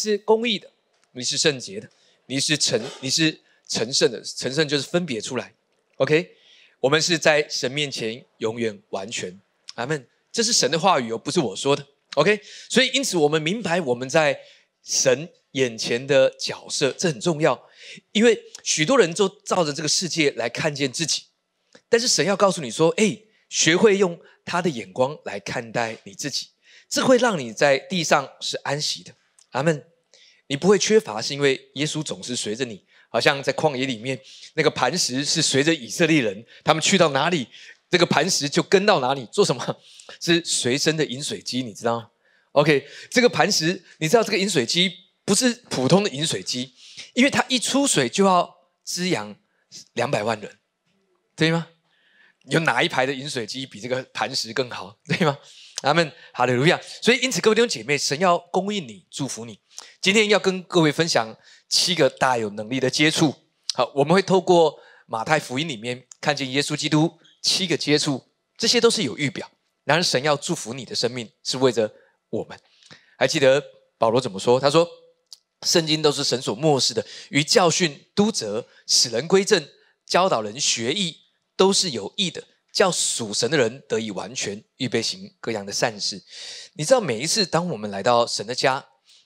[0.00, 0.70] 是公义的，
[1.12, 1.90] 你是圣洁的，
[2.24, 3.38] 你是成，你是
[3.68, 4.22] 成圣的。
[4.24, 5.52] 成圣就是分别出来。
[5.96, 6.34] OK，
[6.80, 9.38] 我们是在神面前永远完全。
[9.74, 10.06] 阿门。
[10.32, 11.86] 这是神的话语哦，不是我说的。
[12.14, 12.40] OK，
[12.70, 14.40] 所以因此我们明白我们在
[14.82, 17.68] 神眼前的角色，这很重要。
[18.12, 21.24] 因为许多人都照着这个世界来看见自己，
[21.90, 23.18] 但是神要告诉你说：“哎，
[23.50, 26.46] 学会用他的眼光来看待你自己，
[26.88, 29.12] 这会让你在地上是安息的。”
[29.50, 29.84] 阿门。
[30.50, 34.20] 你不会缺乏，是因为耶稣总是随着你，好像在旷野里面
[34.54, 37.46] 那个磐石是随着以色列人，他们去到哪里，
[37.88, 39.24] 这个磐石就跟到哪里。
[39.30, 39.80] 做什么？
[40.20, 42.10] 是随身的饮水机，你知道吗
[42.50, 44.92] ？OK，这个磐石，你知道这个饮水机
[45.24, 46.74] 不是普通的饮水机。
[47.14, 49.36] 因为它一出水就要滋养
[49.92, 50.58] 两百万人，
[51.36, 51.68] 对吗？
[52.46, 55.38] 有哪一排的饮水机比这个磐石更好，对吗？
[55.82, 56.80] 阿门，哈利路亚。
[57.00, 59.59] 所以，因此，各位弟兄姐妹，神要供应你，祝福你。
[60.00, 61.36] 今天要跟各位分享
[61.68, 63.34] 七个大有能力的接触。
[63.74, 68.22] 好，我们会透过马太福音里面看见耶稣基督七个接触，
[68.56, 69.50] 这些都是有预表。
[69.84, 71.92] 然而，神要祝福你的生命，是为着
[72.30, 72.58] 我们。
[73.16, 73.62] 还记得
[73.98, 74.58] 保罗怎么说？
[74.58, 74.88] 他说。
[75.66, 79.68] 圣经都是神所漠视的，于教训、督责、使人归正、
[80.06, 81.14] 教导人学艺，
[81.54, 82.42] 都是有益的，
[82.72, 86.22] 叫属神的人得以完全，预备行各样的善事。
[86.72, 88.82] 你知道，每一次当我们来到神的家，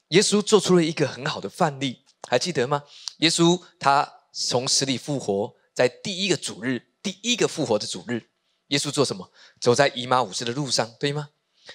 [0.08, 2.84] 耶稣做出了一个很好的范例，还记得吗？
[3.18, 8.22] 耶稣他从死里复活，在第一个主日，第一个复活的主日，
[8.68, 9.30] 耶稣做什么？
[9.60, 11.30] 走在姨妈五世的路上，对吗？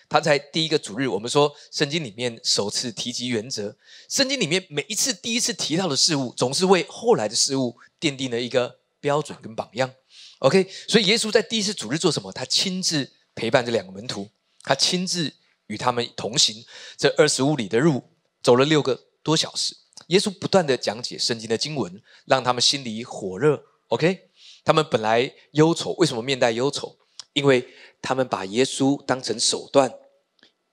[0.07, 3.75] 他在第一个主日，我们说圣经里面首次提及原则。
[4.07, 9.91] 圣经里面每一次第一次提到的事物，总是为后来的事物奠定了一个标准跟榜样。
[10.39, 12.31] OK，所以耶稣在第一次主日做什么？
[12.31, 14.29] 他亲自陪伴这两个门徒，
[14.61, 15.33] 他亲自
[15.65, 16.63] 与他们同行
[16.95, 18.03] 这二十五里的路，
[18.41, 19.75] 走了六个多小时。
[20.07, 23.63] 耶稣不断的讲解圣经的经文，让他们心里火热。
[23.89, 24.29] OK，
[24.63, 26.97] 他们本来忧愁，为什么面带忧愁？
[27.33, 27.67] 因为
[28.01, 29.93] 他们把耶稣当成手段，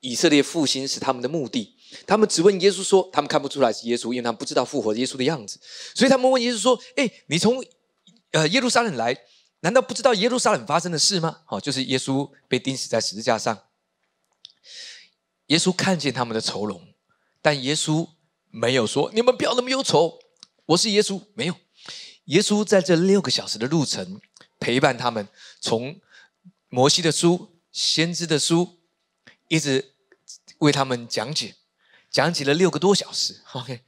[0.00, 1.74] 以色列复兴是他们的目的。
[2.06, 5.60] 他们只问耶稣说：“他们看不出来是耶稣，因为他们不知道复活耶稣的样子。”
[5.94, 7.64] 所以他们问耶稣说：“哎，你从
[8.32, 9.16] 呃耶路撒冷来，
[9.60, 13.64] 难道不知道耶路撒冷发生的事吗？”好，就是耶稣被钉死在十字架上。
[15.46, 16.82] 耶稣看见他们的愁容，
[17.46, 18.08] 但耶稣
[18.50, 20.18] 没有说：“你们不要那么忧愁，
[20.64, 21.54] 我是耶稣。”没有，
[22.24, 24.20] 耶稣在这六个小时的路程
[24.58, 25.28] 陪伴他们
[25.60, 26.00] 从。
[26.68, 28.80] 摩西的书、先知的书，
[29.46, 29.94] 一直
[30.58, 31.54] 为他们讲解，
[32.10, 33.40] 讲解了六个多小时。
[33.52, 33.82] OK，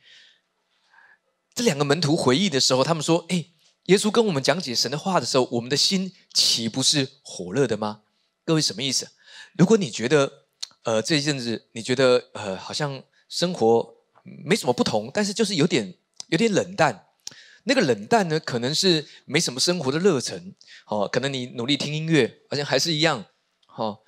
[1.52, 3.46] 这两个门徒回忆的时候，他们说：“哎，
[3.86, 8.02] 耶稣跟我们讲解神的话的时候，我们的心岂不是火热的吗？”
[8.46, 9.10] 各位什么意思？
[9.54, 10.44] 如果你觉得，
[10.84, 15.94] 呃，这一阵子你觉得，呃，好像生活没什么不同，但是就是有点
[16.28, 17.06] 有点冷淡。
[17.64, 20.54] 那个冷淡呢，可能是没什么生活的热忱，
[20.86, 23.26] 哦，可能你努力听音乐，好像还是一样，
[23.66, 24.00] 哦，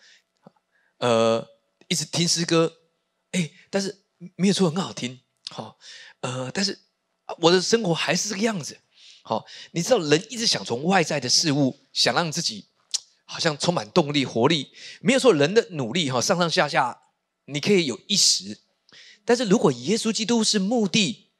[0.96, 1.46] 呃，
[1.88, 2.78] 一直听诗歌，
[3.32, 4.04] 哎，但是
[4.36, 5.20] 没有说很好听，
[5.50, 5.76] 好，
[6.20, 6.78] 呃，但是
[7.38, 8.78] 我的生活还是这个样子，
[9.22, 12.66] 好，你知道人一直想从外在的事物，想让自己
[13.26, 14.72] 好像充满动力、活力，
[15.02, 17.02] 没有说人的努力哈，上上下下
[17.44, 18.58] 你可以有一时，
[19.30, 21.30] 但是如果耶稣基督是目的，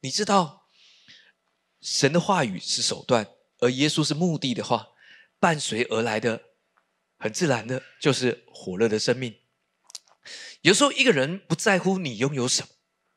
[0.00, 0.68] 你知道。
[1.80, 3.26] 神的话语是手段，
[3.60, 4.88] 而耶稣是目的的话，
[5.38, 6.42] 伴随而来的
[7.16, 9.34] 很自然的就是火热的生命。
[10.60, 12.68] 有时候一个人不在乎你拥有什么，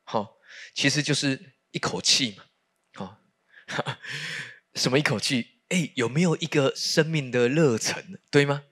[0.06, 0.38] 好，
[0.74, 2.46] 其实就是一口气嘛，
[2.94, 3.18] 好，
[4.76, 5.60] 什么一口气？
[5.68, 8.64] 哎，有没有一个生命的热忱，对吗？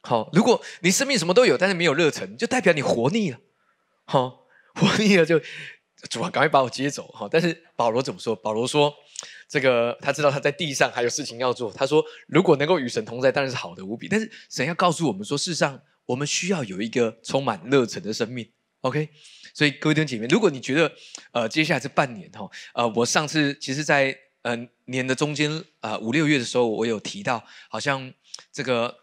[0.00, 3.38] 好，如果你生命什么都有，但是没有热忱，就代表你活腻了，
[4.06, 4.43] 好，
[4.74, 5.40] 活腻了就
[6.10, 7.28] 主啊，赶快把我接走，哈。
[7.30, 8.34] 但是保罗怎么说？
[8.36, 8.94] 保罗说。
[9.46, 11.70] 这个他知道他在地上还有事情要做。
[11.72, 14.08] 他说：“如果能够与神同在，当然是好的无比。
[14.08, 18.50] 但是神要告诉我们说，世上我们需要有一个充满热忱的生命。
[18.80, 19.08] ”OK，
[19.52, 20.92] 所以各位弟兄姐妹，如果你觉得
[21.32, 24.56] 呃接下来这半年哈呃我上次其实在呃
[24.86, 28.12] 年的中间啊五六月的时候，我有提到好像
[28.50, 28.94] 这个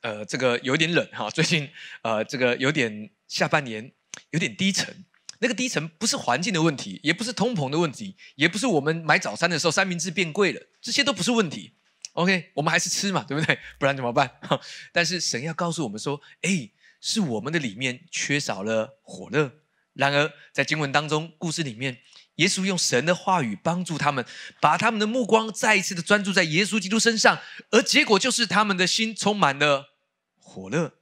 [0.00, 1.68] 呃这个有点冷哈，最近
[2.02, 3.92] 呃这个有点下半年
[4.30, 5.04] 有点低沉。
[5.40, 11.72] 那个低层不是环境的问题，也不是通膨的问题，也不是我们买早餐的时候三明治变贵了，这些都不是问题。
[12.14, 13.58] OK，我们还是吃嘛，对不对？
[13.78, 14.30] 不然怎么办？
[14.92, 16.70] 但是神要告诉我们说，哎，
[17.00, 19.52] 是我们的里面缺少了火热。
[19.94, 21.98] 然而在经文当中，故事里面，
[22.36, 24.24] 耶稣用神的话语帮助他们，
[24.60, 27.40] 把他们的目光再一次的专注在耶稣基督身上，
[27.70, 29.94] 而结果就是他们的心充满了
[30.36, 30.94] 火热。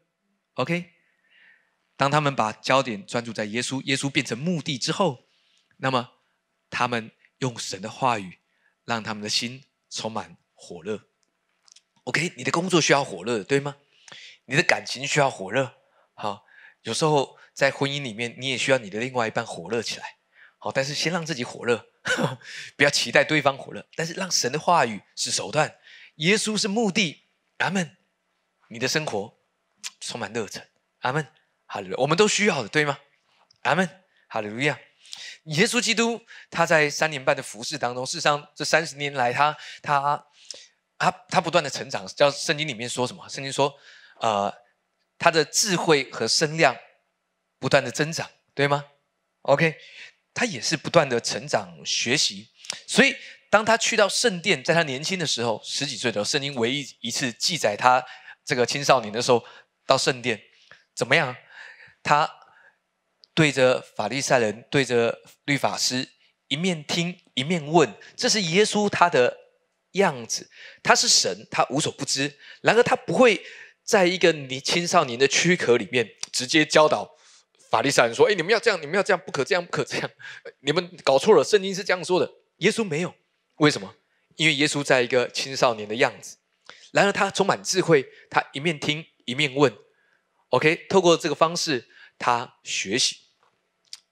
[0.54, 0.92] OK。
[1.98, 5.26] 当他们把焦点专注在耶稣，耶稣变成目的之后，
[5.78, 6.12] 那么
[6.70, 8.38] 他们用神的话语，
[8.84, 11.08] 让他们的心充满火热。
[12.04, 13.76] OK，你的工作需要火热，对吗？
[14.44, 15.74] 你的感情需要火热。
[16.14, 16.46] 好，
[16.82, 20.18] 有时候在婚姻里面，你也需要你的另外一半火热起来。
[20.58, 21.84] 好，但是先让自己火热，
[22.78, 23.84] 不要期待对方火热。
[23.96, 25.76] 但是让神的话语是手段，
[26.16, 27.24] 耶稣是目的。
[27.58, 27.96] 阿门。
[28.70, 29.36] 你的生活
[30.00, 30.64] 充满热忱。
[31.00, 31.26] 阿门。
[31.68, 32.98] 哈利路，我们都需要的，对吗？
[33.62, 33.88] 阿门。
[34.28, 34.76] 哈利路亚。
[35.44, 36.20] 耶稣基督
[36.50, 40.26] 他在三年半的服侍当中，事实上这三十年来，他他
[40.98, 42.04] 他他不断的成长。
[42.08, 43.28] 叫圣经里面说什么？
[43.28, 43.72] 圣经说，
[44.20, 44.52] 呃，
[45.16, 46.76] 他的智慧和声量
[47.60, 48.84] 不断的增长，对吗
[49.42, 49.76] ？OK。
[50.34, 52.48] 他也是不断的成长学习，
[52.86, 53.16] 所以
[53.50, 58.00] 当他去到圣殿，在他年轻的时候，十几岁的时候，圣经唯一一次记载他
[58.44, 59.44] 这个青少年的时候
[59.84, 60.40] 到圣殿，
[60.94, 61.34] 怎么样？
[62.02, 62.30] 他
[63.34, 66.08] 对着法利赛人，对着律法师，
[66.48, 69.36] 一面听一面问，这是耶稣他的
[69.92, 70.50] 样子。
[70.82, 73.44] 他是神，他无所不知，然而他不会
[73.84, 77.16] 在一个你青少年的躯壳里面直接教导。
[77.70, 80.10] 法利赛人说：“哎，你们要这样，你们要这样，不可这样，不可这样。
[80.60, 82.32] 你们搞错了，圣经是这样说的。
[82.60, 83.14] 耶稣没有，
[83.56, 83.94] 为什么？
[84.36, 86.38] 因为耶稣在一个青少年的样子。
[86.92, 89.70] 然而他充满智慧，他一面听一面问。
[90.50, 93.16] OK，透过这个方式，他学习。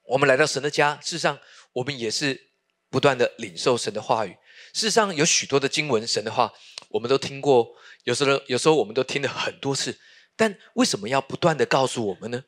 [0.04, 1.38] 我们来到神的家，事实上
[1.72, 2.50] 我们也是
[2.90, 4.36] 不断的领受神的话语。
[4.72, 6.52] 事实上有许多的经文，神的话
[6.90, 7.74] 我们都听过，
[8.04, 9.98] 有时候有时候我们都听了很多次。
[10.36, 12.44] 但为什么要不断的告诉我们呢？”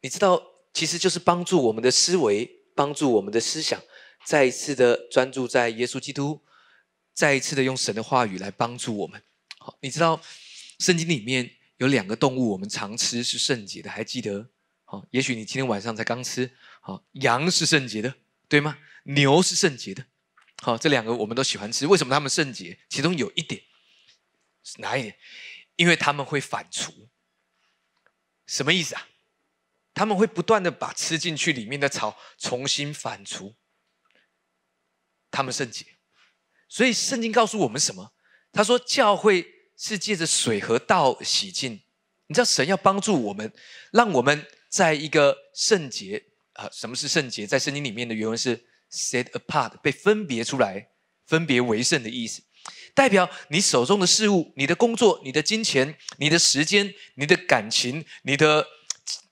[0.00, 0.42] 你知道，
[0.72, 3.78] 其实就是帮助我们的思维，帮助我们的思想，
[4.24, 6.40] 再一次的专注在耶稣基督，
[7.12, 9.22] 再一次的用神的话语来帮助我们。
[9.58, 10.20] 好，你知道，
[10.78, 14.50] 圣经里面有两个动物，我们常吃是圣洁的，还记得？
[14.84, 16.54] 好，也许你今天晚上才刚吃。
[16.80, 18.14] 好，羊是圣洁的，
[18.48, 18.78] 对吗？
[19.04, 20.06] 牛是圣洁的。
[20.62, 21.86] 好，这两个我们都喜欢吃。
[21.86, 22.78] 为什么它们圣洁？
[22.88, 23.62] 其中有一点
[24.62, 25.16] 是哪一点？
[25.76, 27.08] 因为他们会反刍。
[28.46, 29.08] 什么意思啊？
[29.94, 33.54] 他们会不断的把吃进去里面的草重新反刍，
[35.30, 35.86] 他们圣洁。
[36.68, 38.12] 所以圣经告诉我们什么？
[38.52, 41.80] 他说教会是借着水和道洗净。
[42.26, 43.52] 你知道神要帮助我们，
[43.92, 46.22] 让我们在一个圣洁
[46.54, 46.68] 啊？
[46.72, 47.46] 什么是圣洁？
[47.46, 50.88] 在圣经里面的原文是 set apart，被分别出来，
[51.26, 52.42] 分别为圣的意思，
[52.94, 58.66] 代表你手中的事物、你的工作、你的金钱、你的时间、你的感情、你的。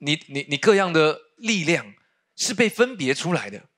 [0.00, 1.94] 你你你各样的力量
[2.36, 3.68] 是被分别出来的，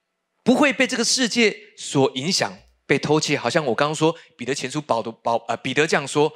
[0.43, 3.37] 不会被这个世界所影响，被偷窃。
[3.37, 6.32] 好像我刚刚说，彼得前书保的保啊，彼得这样说，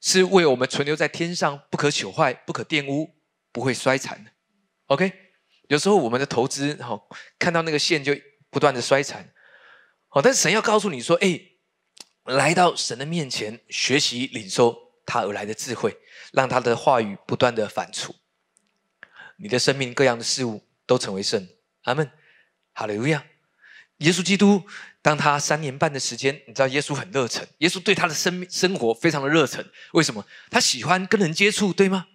[0.00, 3.16] 是为我们存留在天上，不可朽坏，不可玷污，
[3.52, 4.30] 不会衰残的。
[4.86, 5.12] OK，
[5.68, 7.08] 有时候我们的投资，好
[7.38, 8.14] 看到那个线就
[8.50, 9.32] 不断的衰残，
[10.08, 11.40] 好，但是神要告诉你说，哎，
[12.24, 15.96] 来到神的面前，学习领受他而来的智慧，
[16.32, 18.14] 让他的话语不断的反刍。
[19.36, 21.48] 你的生命各样的事物都成为圣，
[21.82, 22.10] 阿门，
[22.72, 23.24] 哈利路亚。
[23.98, 24.62] 耶稣基督，
[25.02, 29.64] 当他三年半的时间，你知道耶稣很热忱，耶稣对他的生命生活非常的热忱。
[29.92, 30.24] 为什么？
[30.50, 32.06] 他喜欢跟人接触，对吗？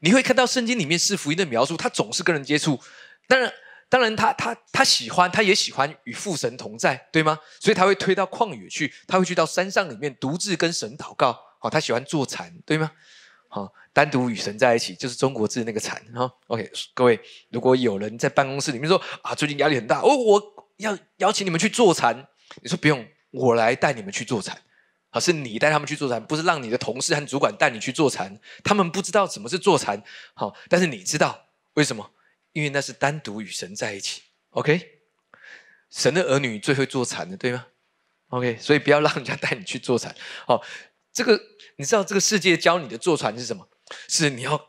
[0.00, 2.80] 你会看到圣经里面是福音的描述，他总是跟人接触。
[3.26, 3.52] 当然，
[3.88, 7.38] 当然，他他他喜欢，他也喜欢与父神同在，对吗？
[7.58, 11.36] 所以他会推到旷野去，他会去到山上里面独自跟神祷告。
[11.58, 12.92] 好，他喜欢坐禅，对吗？
[13.48, 13.72] 好。
[13.96, 16.30] 单独与神在一起，就是中国字那个禅哈。
[16.48, 17.18] OK，各位，
[17.50, 22.28] 如果有人在办公室里面说啊，最近压力很大，哦，我要邀请你们去坐禅，
[22.62, 24.62] 你说不用，我来带你们去坐禅。
[25.10, 28.38] 好，是你带他们去坐禅，不是让你的同事和主管带你去坐禅。
[28.62, 30.02] 他们不知道什么是坐禅，
[30.34, 32.12] 好，但是你知道为什么？
[32.52, 34.22] 因为那是单独与神在一起。
[34.50, 35.00] OK，
[35.90, 37.66] 神的儿女最会坐禅的，对吗
[38.28, 40.14] ？OK，所以不要让人家带你去坐禅。
[40.46, 40.62] 好，
[41.12, 41.40] 这个
[41.76, 43.68] 你知道这个世界教你的坐禅是什么？
[44.08, 44.66] 是你要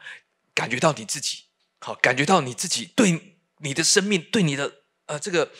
[0.54, 1.46] 感觉到你自己
[1.80, 5.52] 好，感觉到你自己对你的生命，对你的呃这个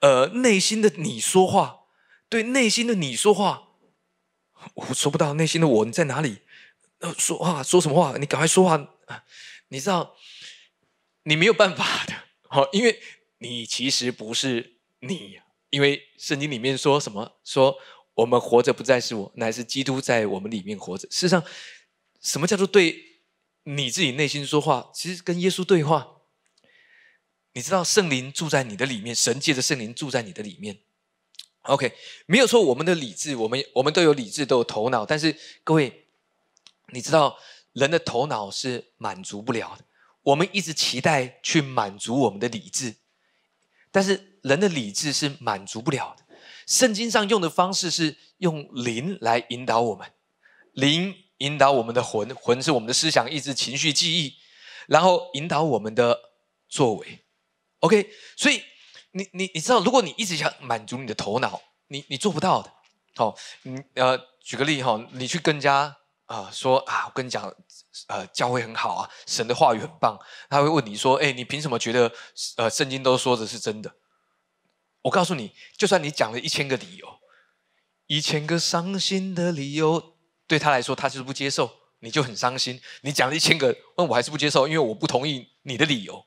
[0.00, 1.86] 呃内心的你说话，
[2.28, 3.68] 对内心的你说话，
[4.74, 6.38] 我说不到内心的我你在哪里？
[7.16, 8.18] 说话说什么话？
[8.18, 8.94] 你赶快说话！
[9.68, 10.16] 你知道
[11.22, 12.14] 你没有办法的，
[12.48, 13.00] 好，因为
[13.38, 15.38] 你其实不是你，
[15.70, 17.38] 因为圣经里面说什么？
[17.44, 17.76] 说
[18.14, 21.06] 我们活着不再是我，乃是基督在我们里面活着。
[21.08, 21.44] 事实上。
[22.22, 23.20] 什么叫做对
[23.64, 24.90] 你自己内心说话？
[24.94, 26.13] 其实跟耶稣对话。
[27.54, 30.80] 你知道圣灵住在你的里面，神借着圣灵住在你的里面。
[31.62, 31.94] OK，
[32.26, 32.60] 没有错。
[32.60, 35.06] 我们的理智，我们我们都有理智，都有头脑。
[35.06, 36.06] 但是各位，
[36.92, 37.38] 你知道
[37.72, 39.84] 人的头脑是满足不了的。
[40.22, 42.96] 我们一直期待去满足我们的理智，
[43.92, 46.24] 但是人的理智是满足不了的。
[46.66, 50.10] 圣经上用的方式是用灵来引导我们，
[50.72, 54.34] 灵引导我们的魂，魂是我们的思想、意志、情绪、记忆，
[54.86, 56.18] 然后引导我们的
[56.68, 57.23] 作为。
[57.84, 58.62] OK，所以
[59.12, 62.72] 你你你知道，如果你一直想满足你的头脑，你你做不到的。
[63.14, 67.54] 好，你呃，举个例哈，你去跟人家啊说啊，我跟你讲，
[68.06, 72.10] 呃，教会很好啊，神的话语很棒，他会问你说，哎，你凭什么觉得
[72.56, 73.94] 呃圣经都说的是真的？
[75.02, 77.06] 我告诉你，就算你讲了一千个理由，
[78.06, 82.80] 一千个伤心的理由，对他来说，他就是不接受，你就很伤心。
[83.02, 86.24] 你讲了一千个，那我还是不接受，因为我不同意你的理由。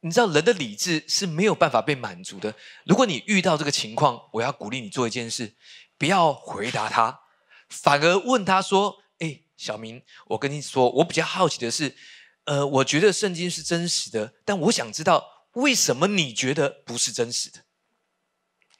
[0.00, 2.54] 你知道，人的理智是没有办法被满足的。
[2.84, 5.54] 如果你遇到这个情况，我要鼓励你做一件事，
[5.98, 7.20] 不要回答他，
[7.68, 11.96] 反而问他说：“哎，小明，我跟你说，我比较好奇的是，
[12.44, 17.64] 呃，我觉得圣经是真实的，但我想知道。”为什么你觉得不是真实的？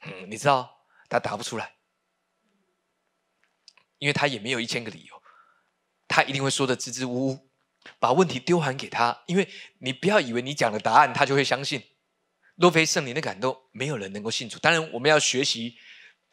[0.03, 1.75] 嗯，你知道他答不出来，
[3.97, 5.21] 因为他也没有一千个理由，
[6.07, 7.50] 他一定会说的支支吾吾，
[7.99, 9.23] 把问题丢还给他。
[9.25, 9.47] 因为
[9.79, 11.83] 你不要以为你讲的答案他就会相信。
[12.55, 14.59] 若非圣灵的感动，没有人能够信主。
[14.59, 15.75] 当然，我们要学习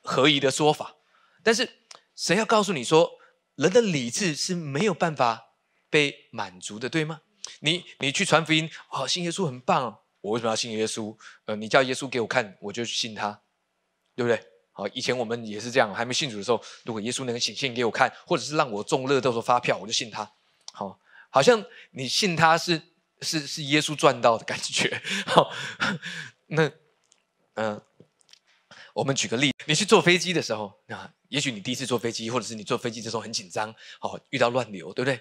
[0.02, 0.96] 合宜的说法，
[1.42, 1.68] 但是
[2.14, 3.18] 神要告诉你说，
[3.54, 5.54] 人的理智是没有办法
[5.88, 7.22] 被满足的，对吗？
[7.60, 10.00] 你你去传福音，哦，信耶稣很棒。
[10.20, 11.16] 我为什么要信耶稣？
[11.46, 13.40] 呃，你叫耶稣给我看，我就信他，
[14.14, 14.38] 对不对？
[14.72, 20.30] 好，以前我们也是这样，还没信主的时候，如果耶稣能够显现给我看，或者是让我中乐透的发票，我就信他。
[20.72, 22.82] 好，好像你信他是
[23.20, 25.02] 是是耶稣赚到的感觉。
[25.26, 25.50] 好，
[26.48, 26.70] 那
[27.54, 27.82] 嗯，
[28.94, 35.20] 我们举个例，你去坐飞机的时候，那也许你第一次坐飞机，或者是你坐飞机的时候很紧张，好，遇到乱流，对不对？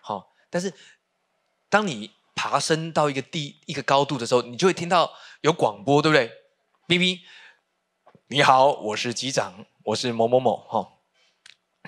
[0.00, 0.72] 好，但是
[1.68, 6.32] 当你爬升到一个地一个高度的时候，你就会听到有广播，对不对
[6.88, 7.20] ？B B，
[8.28, 10.92] 你好，我是机长，我是某某某哈，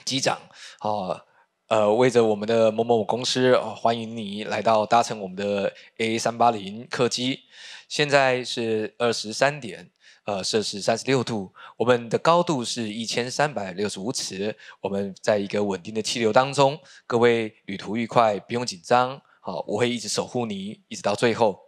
[0.04, 0.40] 机长，
[0.78, 1.26] 好，
[1.68, 7.40] 呃，为着我们的某某某公司，哦，欢迎你来到搭乘我们的 A 三八零客机。
[7.88, 9.90] 现在是二十三点，
[10.26, 19.20] 呃，摄氏三十六度，我们的高度是一千三百六十五尺，我们在一个稳定的气流当中，各位旅途愉快，不用紧张。
[19.40, 21.58] 好，我会一直守护你，一直到最后。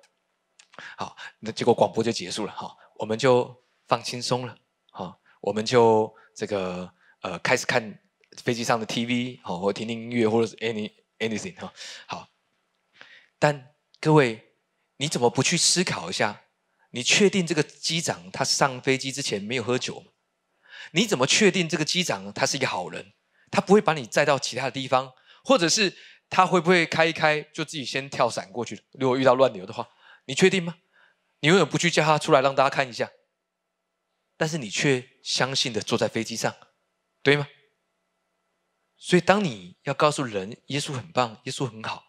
[0.97, 2.53] 好，那结果广播就结束了。
[2.53, 3.53] 哈，我们就
[3.89, 4.55] 放轻松了。
[4.93, 6.89] 好，我们就这个
[7.23, 7.99] 呃开始看
[8.43, 11.73] 飞机上的 TV，好，或听听音乐，或者是 any anything 哈。
[12.07, 12.29] 好，
[13.39, 14.55] 但各位，
[14.97, 16.43] 你怎么不去思考一下？
[16.91, 20.05] 你确定这个机长他上飞机之前没有喝酒？
[20.93, 23.13] 你怎么确定这个机长他是一个好人？
[23.51, 25.13] 他不会把你载到其他的地方，
[25.45, 25.97] 或者是？
[26.31, 28.79] 他会不会开一开就自己先跳伞过去？
[28.93, 29.89] 如果遇到乱流的话，
[30.27, 30.77] 你确定吗？
[31.41, 33.11] 你永远不去叫他出来让大家看一下，
[34.37, 36.55] 但是你却相信的坐在飞机上，
[37.23, 37.49] 对吗？
[38.99, 42.05] 所以当你要告诉人耶稣很棒，耶稣很好，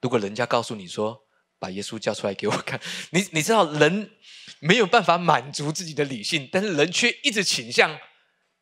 [0.00, 1.26] 如果人家告诉你说
[1.58, 2.80] 把耶稣叫出来给我看，
[3.12, 4.10] 你你知道人
[4.58, 7.98] 没有办法满足自己的理性，但是人却一直倾向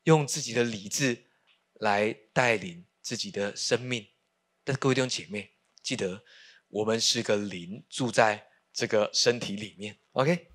[0.02, 1.26] 用自己的理智
[1.74, 4.08] 来带领自己的生命。
[4.64, 6.24] 但是各位弟兄姐妹，记得
[6.68, 9.98] 我们是个灵，住在这个身体里面。
[10.12, 10.48] OK，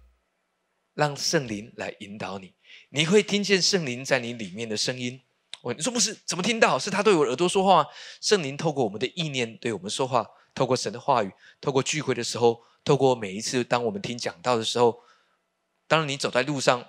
[0.95, 2.55] 让圣灵来引导你，
[2.89, 5.21] 你会听见圣灵在你里面的声音。
[5.61, 6.13] 我你说不是？
[6.25, 6.79] 怎么听到？
[6.79, 7.85] 是他对我耳朵说话？
[8.21, 10.25] 圣灵透过我们的意念对我们说话，
[10.55, 15.01] 透过神的话语，透过聚会的时候，透过每一次当我们听讲道的时候，
[15.87, 16.85] 当然你走在路上，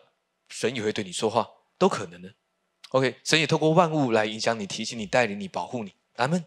[0.48, 1.48] 神也会对你说话，
[1.78, 2.34] 都可能的。
[2.90, 5.94] OK，神也透过万物来影响你、提醒你、带领你、保护你。
[6.16, 6.44] 阿门。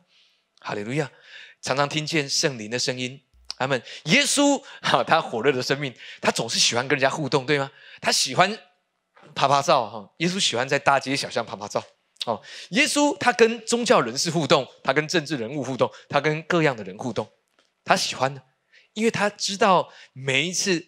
[0.59, 1.11] 哈利路亚！
[1.61, 3.21] 常常听见圣灵的声音，
[3.57, 3.81] 阿门。
[4.05, 7.69] 耶稣哈，他火热的生命，他总是喜欢跟人家互动，对吗？
[8.01, 8.57] 他喜欢
[9.35, 10.13] 拍拍照哈。
[10.17, 11.83] 耶稣喜欢在大街小巷拍拍照。
[12.25, 17.29] 哦，耶稣他跟宗教人士互动，他跟政治人物互动，他跟各样的人互动，
[17.83, 18.41] 他喜欢的，
[18.93, 20.87] 因为他知道每一次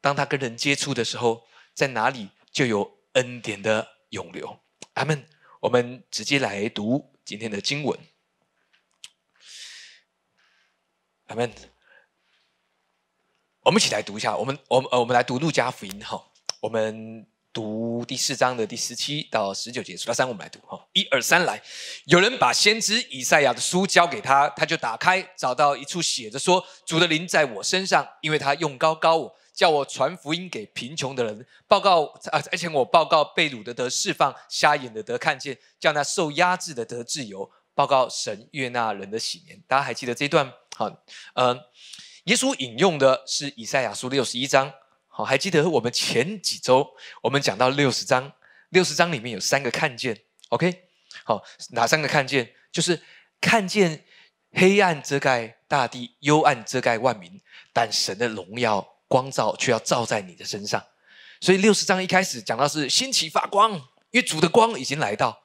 [0.00, 4.60] 当他跟人接触的时候，在哪里就有恩典的涌流。
[4.94, 5.26] 阿门。
[5.60, 7.98] 我们直接来读今天的经文。
[11.26, 11.52] 阿门。
[13.62, 16.30] 我们一起来读一下，我们我们呃，我们来读路加福音哈。
[16.60, 17.26] 我们
[17.58, 20.80] 读第四章的第十七到十九节，数到三，我们来读哈。
[20.92, 21.60] 一二三，来！
[22.04, 40.52] 有人把先知以赛亚的书交给他，他就打开，找到一处写着说：“主的灵在我身上，因为他用高高我，叫我传福音给贫穷的人，报告啊，而且我报告被掳的得释放，瞎眼的得看见，叫那受压制的得自由，报告神悦纳人的喜年。”大家还记得这段？
[40.76, 40.88] 好，
[41.34, 41.58] 嗯，
[42.26, 44.72] 耶稣引用的是以赛亚书六十一章，
[45.18, 46.88] 好，还记得我们前几周
[47.20, 48.32] 我们讲到六十章，
[48.68, 50.16] 六十章里面有三个看见
[50.50, 50.84] ，OK？
[51.24, 52.54] 好，哪三个看见？
[52.70, 53.02] 就是
[53.40, 54.04] 看见
[54.52, 57.40] 黑暗遮盖大地，幽暗遮盖万民，
[57.72, 60.80] 但神的荣耀光照却要照在你的身上。
[61.40, 63.72] 所以六十章一开始讲到是兴起发光，
[64.12, 65.36] 因为主的光已经来到。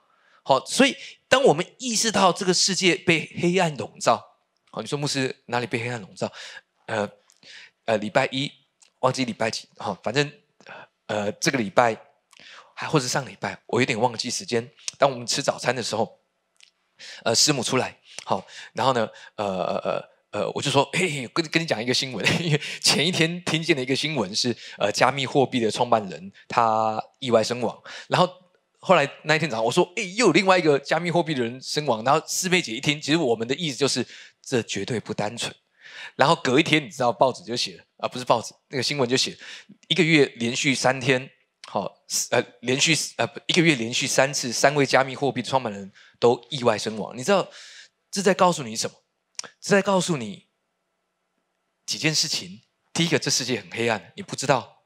[0.43, 0.95] 好，所以
[1.27, 4.23] 当我们意识到这个世界被黑暗笼罩，
[4.69, 6.31] 好，你说牧师哪里被黑暗笼罩？
[6.85, 7.09] 呃
[7.85, 8.51] 呃，礼拜一
[9.03, 10.29] 忘记礼拜几，好，反正
[11.07, 11.95] 呃这个礼拜
[12.73, 14.69] 还或者上礼拜，我有点忘记时间。
[14.97, 16.19] 当我们吃早餐的时候，
[17.23, 20.13] 呃，师母出来，好，然后呢，呃呃呃。
[20.33, 28.27] 呃，我就说，嘿，跟跟你讲一个新闻， 因为前一天听见的一个新闻是，呃，加密货币的创办人他意外身亡，然后
[28.79, 34.03] 后来那一天早上，我说，哎，又有另外一个加密货币的人身亡，然后师妹姐一听，其实我们的意思就是
[34.41, 35.53] 这绝对不单纯，
[36.15, 39.37] 然后隔一天，你知道报纸就写了，啊，不是报纸，那个新闻就写，
[39.87, 41.29] 一个月连续三天，
[41.67, 41.91] 好，
[42.31, 47.49] 呃，连续呃一个月连续三次，三位加密货币创办人都意外身亡，你知道
[48.11, 48.95] 这在告诉你什么？
[49.59, 50.47] 这在告诉你
[51.85, 52.61] 几件事情。
[52.93, 54.83] 第一个，这世界很黑暗，你不知道。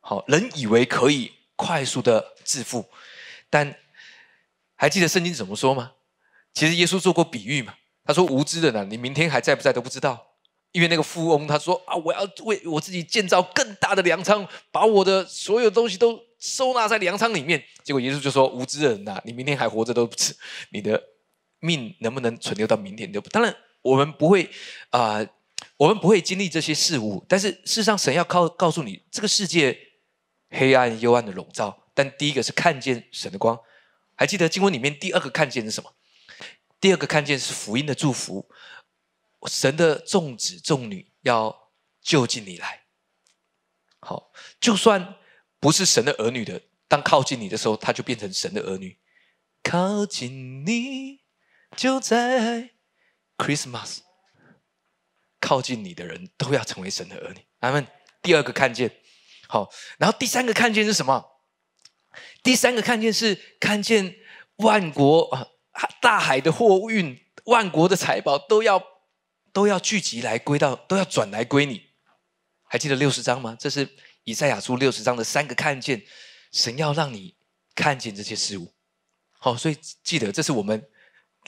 [0.00, 2.88] 好，人以为可以快速的致富，
[3.50, 3.76] 但
[4.76, 5.92] 还记得圣经怎么说吗？
[6.54, 7.74] 其实耶稣做过比喻嘛。
[8.06, 10.26] 他说：“无知的呢，你明天还在不在都不知道。”
[10.74, 20.34] 因为那个富翁他说：“啊，我要为我自己建造更大的粮仓，把我的所有东西都收纳在粮仓里面。”结果耶稣就说：“无知人呐，你明天还活着都不知
[20.70, 21.00] 你的
[21.60, 24.50] 命能不能存留到明天都不当然。”我们不会
[24.90, 25.24] 啊，
[25.76, 29.78] 我们不会经历这些事物，但是事实上，神要告告诉你，这个世界
[30.50, 31.84] 黑暗幽暗的笼罩。
[31.94, 33.56] 但第一个是看见神的光，
[34.16, 35.92] 还记得经文里面第二个看见是什么？
[36.80, 38.48] 第二个看见是福音的祝福，
[39.48, 42.84] 神的众子众女要就近你来。
[44.00, 45.16] 好，就算
[45.58, 48.98] 不是神的儿女的，当靠近你的时候，他就变成神的儿女。
[49.62, 51.20] 靠近你，
[51.76, 52.70] 就在。
[53.36, 53.98] Christmas，
[55.40, 57.46] 靠近你的人都要成为神的儿女。
[57.60, 57.86] 阿门。
[58.22, 58.90] 第二个看见，
[59.48, 61.42] 好，然后第三个看见是什么？
[62.42, 64.16] 第三个看见是看见
[64.56, 65.48] 万国啊，
[66.00, 68.78] 大海的货运，万国的财宝都要
[69.54, 71.86] 都要聚集来归到，都要转来归你。
[72.64, 73.56] 还记得六十章吗？
[73.58, 73.88] 这是
[74.24, 76.02] 以赛亚书六十章的三个看见，
[76.52, 77.36] 神要让你
[77.74, 78.74] 看见这些事物。
[79.38, 80.86] 好，所以记得这是我们。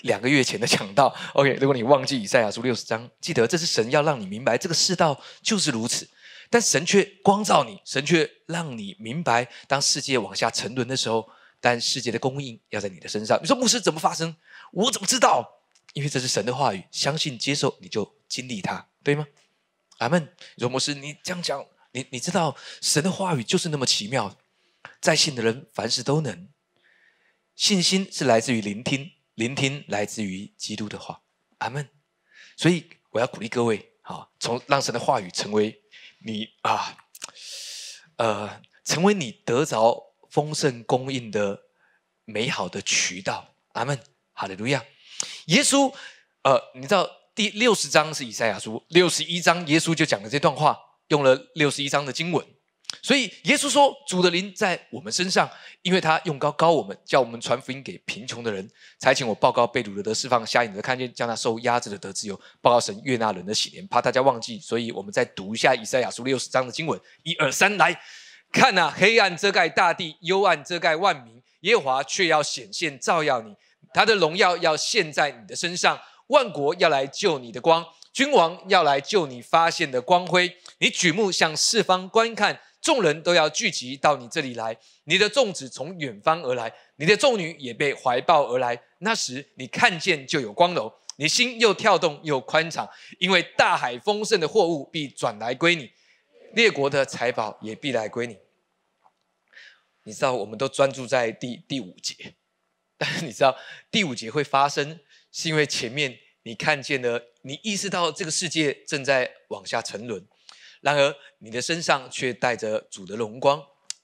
[0.02, 1.54] 两个月前的讲道，OK。
[1.54, 6.06] 如果你忘记以赛亚书六十章，记得这是神要让你明白这个世道就是如此，
[6.50, 11.26] 但神却光照你，神却让你明白，当世界往下沉沦的时候，
[11.62, 13.40] 但世界的供应要在你的身上。
[13.40, 14.36] 你说牧师怎么发生？
[14.72, 15.55] 我怎么知道？
[15.94, 19.26] 因为这是神的话语，相信接受你就经历它，对吗？
[19.98, 20.34] 阿门。
[20.54, 24.36] 你说牧师，你这样讲，你你知道神的话语就是那么奇妙，
[25.00, 26.48] 在信的人凡事都能。
[27.54, 29.12] 信心是来自于聆听。
[29.34, 31.22] 聆听来自于基督的话，
[31.58, 31.90] 阿门。
[32.56, 35.82] 所以我要鼓励各位，好，从让神的话语成为
[36.20, 36.96] 你啊，
[38.16, 41.64] 呃，成为你得着丰盛供应的
[42.24, 43.98] 美好的渠道，阿门。
[44.32, 44.82] 哈利路亚。
[45.46, 45.92] 耶稣，
[46.42, 52.44] 呃，你知道第六十章是以赛亚书，六十一章耶稣就讲了这段话，用了六十一章的经文。
[53.02, 55.48] 所以耶稣说：“主的灵在我们身上，
[55.82, 63.86] 因为他用高高我们，叫我们传福音给贫穷的人，才请我报告被掳的得释放，瞎眼的看见，将他受压制的得自由，报告神悦纳人的喜年。
[63.88, 66.98] 怕大家忘记，所以我们再读一下以赛亚书六十章的经文。
[67.22, 68.00] 一二三，来
[68.52, 68.92] 看呐！
[68.96, 73.54] 黑暗遮盖大地，幽暗遮盖万民，耶和华却要显现照耀你，
[73.96, 77.82] 他的荣耀要现在你的身上，万国要来救你的光，
[78.12, 80.54] 君王要来救你发现的光辉。
[80.80, 88.80] 你举目向四方观看。”众人都要聚集到你这里来，你的众子从远方而来，你的众女也被怀抱而来。
[88.98, 95.90] 那时你看见就有光荣，你心又跳动又宽敞，因为大海丰盛的货物必转来归你，
[96.52, 98.36] 列国的财宝也必来归你。
[100.04, 102.34] 你知道，我们都专注在第第五节，
[102.98, 103.56] 但是你知道
[103.90, 110.26] 第五节会发生，是因为前面你看见了，你意识到这个世界正在往下沉沦。
[110.80, 113.62] 然而，你的身上却带着主的荣光，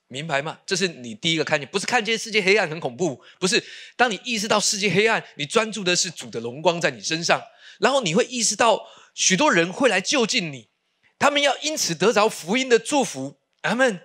[0.08, 0.58] 明白吗？
[0.66, 3.62] 这是你第一个看见，不是看见世界黑暗很恐怖，不是。
[3.96, 7.40] 当你意识到世界黑暗，你专注的是主的荣光在你身上，
[7.78, 10.68] 然后你会意识到许多人会来就近你，
[11.18, 13.38] 他们要因此得着福音的祝福。
[13.60, 14.00] 阿门。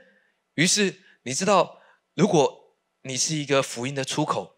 [0.53, 1.81] 于是你知道，
[2.13, 4.56] 如果你是一个福音的出口，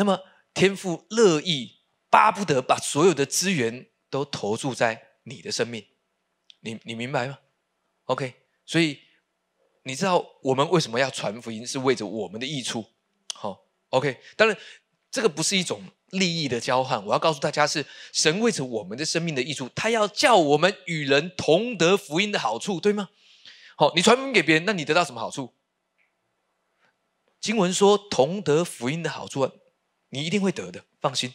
[0.00, 0.18] 那么
[0.54, 5.84] 天父乐意巴不得把所有的资源都投注在你的生命。
[6.60, 7.38] 你你明白吗
[8.06, 8.32] ？OK，
[8.64, 8.98] 所以
[9.82, 11.66] 你知道我们为什么要传福音？
[11.66, 12.86] 是为着我们的益处。
[13.34, 14.18] 好，OK。
[14.38, 14.56] 当然，
[15.10, 17.04] 这个不是一种利益的交换。
[17.04, 23.10] 我要告诉大家，是神为着我们的生命的益处，他要叫我们与人同得福音的好处，对吗？
[23.76, 25.52] 好，你传福音给别人，那你得到什么好处？
[27.38, 29.50] 经文说，同得福音的好处，
[30.10, 31.34] 你一定会得的，放心。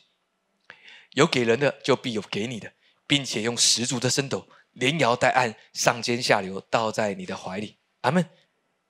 [1.11, 2.73] 有给人的，就必有给你的，
[3.07, 4.47] 并且用十足的升斗。
[4.73, 7.77] 连摇带按，上尖下流，倒在你的怀里。
[8.01, 8.29] 阿门。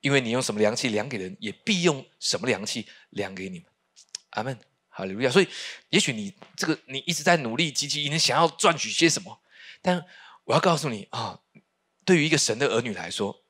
[0.00, 3.68] 因为你用什么凉气量给人，也必用什么凉气量给你们。
[4.30, 4.58] 阿门。
[4.88, 5.30] 哈利路亚。
[5.30, 5.48] 所以，
[5.90, 9.40] 也许你这个你一直在努力积极，你想要赚取些什么，
[9.82, 10.04] 但
[10.44, 11.40] 我要告诉你啊，
[12.04, 13.44] 对于一个神的儿女来说，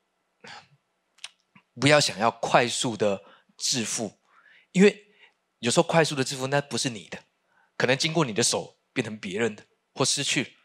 [1.79, 3.23] 不要想要快速的
[3.57, 4.19] 致富，
[4.71, 5.06] 因为
[5.59, 7.19] 有时候快速的致富那不是你的，
[7.75, 10.57] 可能经过你的手变成别人的或失去，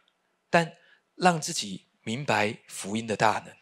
[0.50, 0.76] 但。
[1.14, 3.54] 让自己明白福音的大能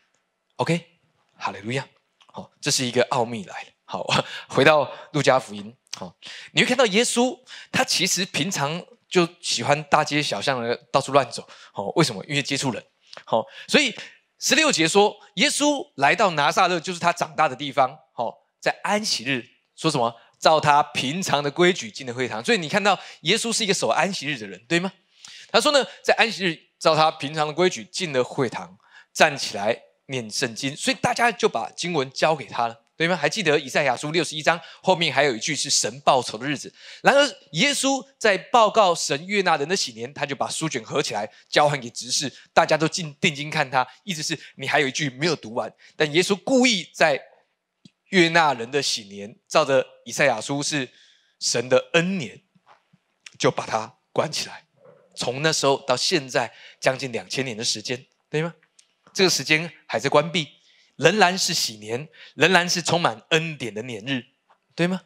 [0.57, 1.01] ，OK，
[1.37, 1.87] 哈利路亚。
[2.29, 3.69] 好，这是一个奥秘来了。
[3.85, 4.07] 好，
[4.49, 6.17] 回到路加福音，好，
[6.53, 7.37] 你会看到耶稣，
[7.73, 11.47] 他其实平常就喜欢大街小巷的到处乱走。
[11.73, 12.25] 好，为什么？
[12.27, 12.83] 因为接触人。
[13.25, 13.95] 好，所以
[14.39, 17.99] 十六节说，耶稣来到拿撒勒，就是他长大的地方。
[18.15, 20.15] 好，在安息日说什么？
[20.41, 22.43] 照他平常的规矩进了会堂。
[22.45, 24.91] 所以你看到耶稣是一个守安息日的人，对吗？
[25.53, 26.59] 他说呢，在安息日。
[26.81, 28.79] 照他平常的规矩进了会堂，
[29.13, 33.15] 站起来念圣经，所以大家就把经文交给他了，对吗？
[33.15, 36.73] 还记得以赛亚书六十一章后面还有一句是神报仇的日子。
[37.03, 37.23] 然而
[37.53, 45.71] 耶稣在报告神悦纳人的喜年，他就把书卷合起来交还给执事，大家都定定睛看他，意思是你还有一句没有读完。
[45.97, 47.21] 但耶稣故意在
[48.11, 50.91] 悦纳人的喜年，照着以赛亚书是
[51.41, 52.43] 神的恩年，
[53.39, 54.67] 就把它关起来。
[55.17, 58.55] 从那时候到现在，将近两千年的时间，对吗？
[59.13, 60.47] 这个时间还在关闭，
[60.97, 64.27] 仍然是喜年，仍然是充满恩典的年日，
[64.75, 65.03] 对吗？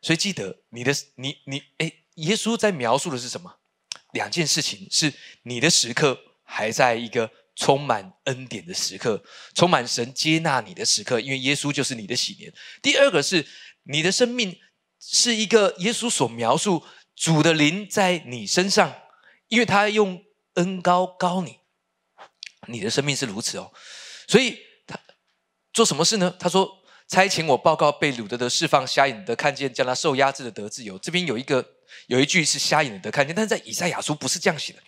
[0.00, 3.58] 所以记得你的，你你哎，耶稣在描述的是什么？
[4.12, 5.12] 两件事情：是
[5.42, 12.54] 你的时刻还在一个充满恩典的时刻，充满神接纳你的时刻，因为耶稣就是你的喜年。
[12.80, 13.44] 第二个是
[13.82, 14.56] 你的生命
[15.00, 16.84] 是一个耶稣所描述
[17.16, 18.94] 主的灵在你身上。
[19.48, 21.60] 因为他用恩高高你，
[22.66, 23.70] 你的生命是如此哦，
[24.26, 24.98] 所以他
[25.72, 26.34] 做什么事呢？
[26.36, 26.68] 他说
[27.06, 30.98] 差遣我报告被掳的释放，瞎眼的看见，将他受压制的得自由。
[30.98, 31.64] 这边有一个
[32.06, 34.80] 有一句是瞎眼的得看见，但是在以赛亚书不是这样写的，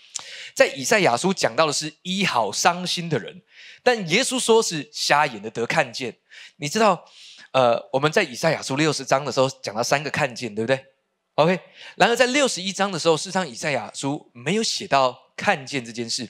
[0.54, 3.42] 在以赛亚书讲到的是医好伤心的人，
[3.82, 6.16] 但耶稣说是瞎眼的得看见。
[6.56, 7.04] 你知道，
[7.52, 10.86] 呃，我们在以赛亚书六十章的时候讲到三个看见，对不对
[11.34, 11.60] ？OK，
[11.96, 16.28] 然而在六十一章的时候，事实上以赛亚书没有写到看见这件事。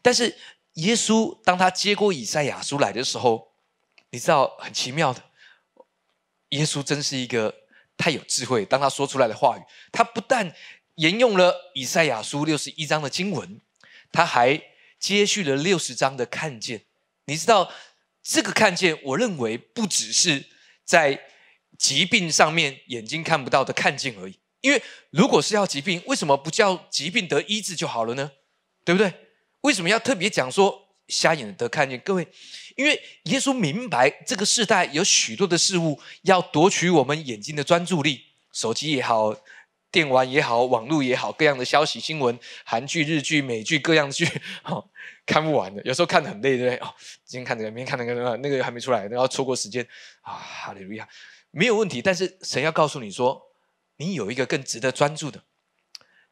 [0.00, 0.36] 但是
[0.74, 3.52] 耶稣当他接过以赛亚书来的时候，
[4.10, 5.22] 你知道很奇妙的，
[6.50, 7.52] 耶稣真是一个
[7.98, 8.64] 太有智慧。
[8.64, 10.54] 当他说出来的话语，他不但
[10.94, 13.60] 沿用了以赛亚书六十一章的经文，
[14.10, 14.58] 他还
[14.98, 16.86] 接续了六十章的看见。
[17.26, 17.70] 你知道
[18.22, 20.46] 这个看见，我认为不只是
[20.84, 21.24] 在。
[21.76, 28.32] 疾病上面眼睛看不到的看见而已，因为如果是要疾病，为什么不叫疾病得医治就好了呢？
[28.84, 29.14] 对不对？
[29.60, 31.98] 为什么要特别讲说瞎眼的看见？
[32.00, 32.28] 各位，
[32.76, 39.34] 因为耶稣明白这个时代有许多的事物要夺取我们眼睛的专注力，手机也好，
[39.90, 44.28] 电玩也好，网络也好，各样的消息、新闻、韩剧、日剧、美剧，各样的剧，
[44.64, 44.88] 哦
[45.26, 45.82] 看不完的。
[45.82, 46.76] 有时候看得很累，对不对？
[46.76, 46.94] 哦，
[47.24, 49.86] 今天看这个，明天看那个，那个还没出来，然后错过时间
[50.22, 50.32] 啊！
[50.32, 51.06] 哈利路亚。
[51.50, 53.42] 没有问题，但是神要告诉你说，
[53.96, 55.42] 你有一个更值得专注的，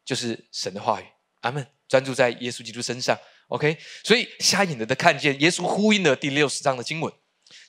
[0.03, 1.05] 就是神的话语。
[1.41, 1.67] 阿门。
[1.87, 3.17] 专注在耶稣基督身上。
[3.47, 7.11] OK，所以瞎眼的的看见，耶稣呼应了第六十章的经文，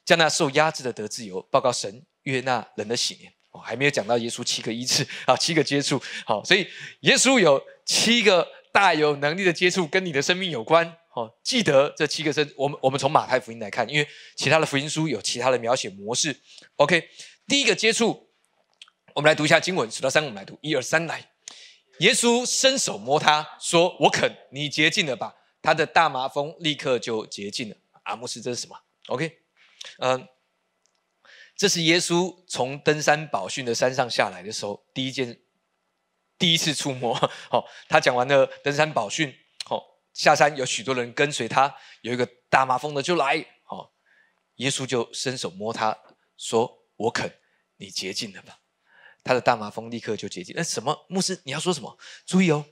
[0.04, 3.32] 将那受压制的得自由，报告神悦纳人的喜年。
[3.50, 6.02] 哦，还没有讲到耶稣七个医治啊，七个接触。
[6.26, 6.66] 好，所以
[7.00, 10.96] 耶稣有七个大有能力的接触，跟你的生命有关。
[11.10, 16.36] 好，记得这七个生，我们我们从马太福音来看，因为其他的福音书有其他的描写模式。
[16.76, 17.08] OK。
[17.46, 18.28] 第一个接触，
[19.14, 21.30] 我们来读一下经文，数到三，我们来读一二三来。
[22.00, 25.34] 耶稣伸手摸他，说：“我肯，你洁净了吧。”
[25.68, 27.76] 他的大麻风立刻就洁净了。
[28.04, 29.38] 阿牧师，这是什么？OK，
[29.98, 30.26] 嗯，
[31.54, 35.38] 这是耶稣从登山宝训的山上下来的时候，第一件、
[36.38, 37.12] 第一次触摸。
[37.50, 39.30] 好， 他讲完了登山宝训，
[39.66, 43.92] 好，下山有许多人跟随他，有一个大麻风的就来，好，
[44.54, 45.94] 耶稣就伸手摸他，
[46.38, 46.78] 说。
[46.96, 47.30] 我肯，
[47.76, 48.58] 你洁净了吧？
[49.22, 50.54] 他的大麻风立刻就洁净。
[50.56, 51.98] 那什么，牧师，你要说什么？
[52.24, 52.64] 注意哦，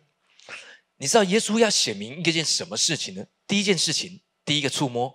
[0.99, 3.27] 你知道耶稣要显明一件什么事情呢？
[3.47, 5.15] 第一件事情，第一个触摸，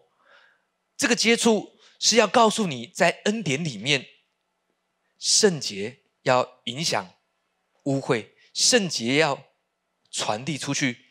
[0.96, 4.06] 这个接触是要告诉你，在恩典里面，
[5.18, 7.16] 圣洁要影响
[7.84, 9.48] 污秽，圣洁要
[10.12, 11.08] 传递出去。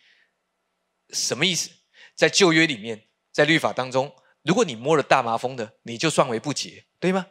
[1.11, 1.71] 什么意思？
[2.15, 7.27] 在旧约里面，在律法当中，如果你摸了大麻风的，你就算为不洁，对吗？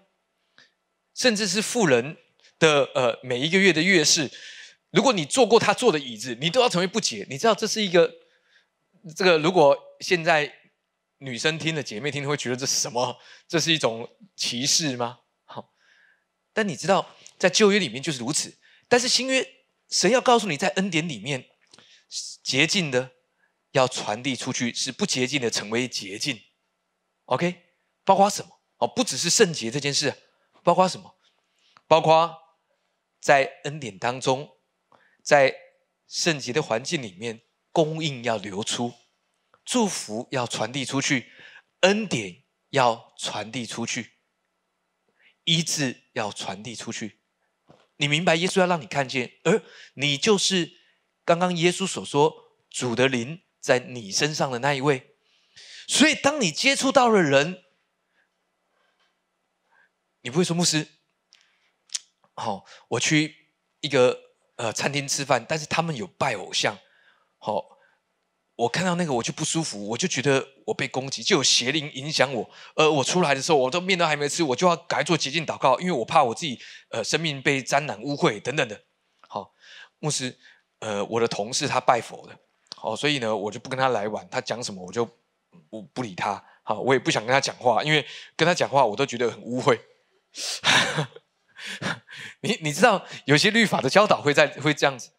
[1.16, 2.18] 甚至是富人
[2.58, 4.30] 的呃每一个月的月事，
[4.92, 7.26] 如果你坐过他坐的椅子，你都要成为不解。
[7.30, 8.12] 你知道这是一个
[9.16, 10.54] 这个，如果现在
[11.20, 13.18] 女生听了，姐妹听了会觉得这是什么？
[13.48, 15.20] 这是一种歧视吗？
[15.46, 15.72] 好，
[16.54, 19.48] 但你知道在旧约里面就是如此，但是新约
[19.90, 21.50] 神要告诉你，在恩典里面
[22.44, 23.12] 洁净的。
[23.74, 26.42] 要传递出去，使不洁净的成为洁净。
[27.26, 27.68] OK，
[28.04, 28.50] 包括什么？
[28.78, 30.12] 哦，不只是圣洁这件事，
[30.64, 31.16] 包括什么？
[31.88, 32.36] 包括
[33.22, 34.58] 在恩典当中，
[35.22, 35.56] 在
[36.08, 38.94] 圣洁的环境里面，供应要流出，
[39.64, 41.32] 祝福要传递出去，
[41.82, 44.14] 恩典要传递出去，
[45.44, 47.20] 医治要传递出去。
[47.98, 49.62] 你明白，耶稣要让你看见，而
[49.94, 50.72] 你就是
[51.24, 53.42] 刚刚耶稣所说主的灵。
[53.62, 55.18] 在你身上的那一位，
[55.86, 57.62] 所以当你接触到了人，
[60.22, 60.88] 你不会说牧师，
[62.36, 63.52] 好，我去
[63.82, 64.29] 一个
[64.60, 66.78] 呃餐厅吃饭，但是他们有拜偶像，
[67.38, 67.64] 好，
[68.56, 78.84] 我看到那个我就不舒服，我就觉得我被攻击，就有邪灵影响我，呃我出来的时候，我都面都还没吃，我就要改做洁净祷告，因为我怕我自己呃生命被沾染污秽等等的。
[79.22, 79.54] 好，
[80.00, 80.38] 牧师，
[80.80, 82.38] 呃，我的同事他拜佛的。
[82.82, 85.06] 哦，所以呢，我就不跟他来往，他讲什么我就
[85.70, 86.44] 不不理他。
[86.64, 89.80] 好，我也不想跟他讲话，因为跟他讲话我都觉得很污秽。
[92.42, 95.10] 你你知道，有些律法的教导会在会这样子，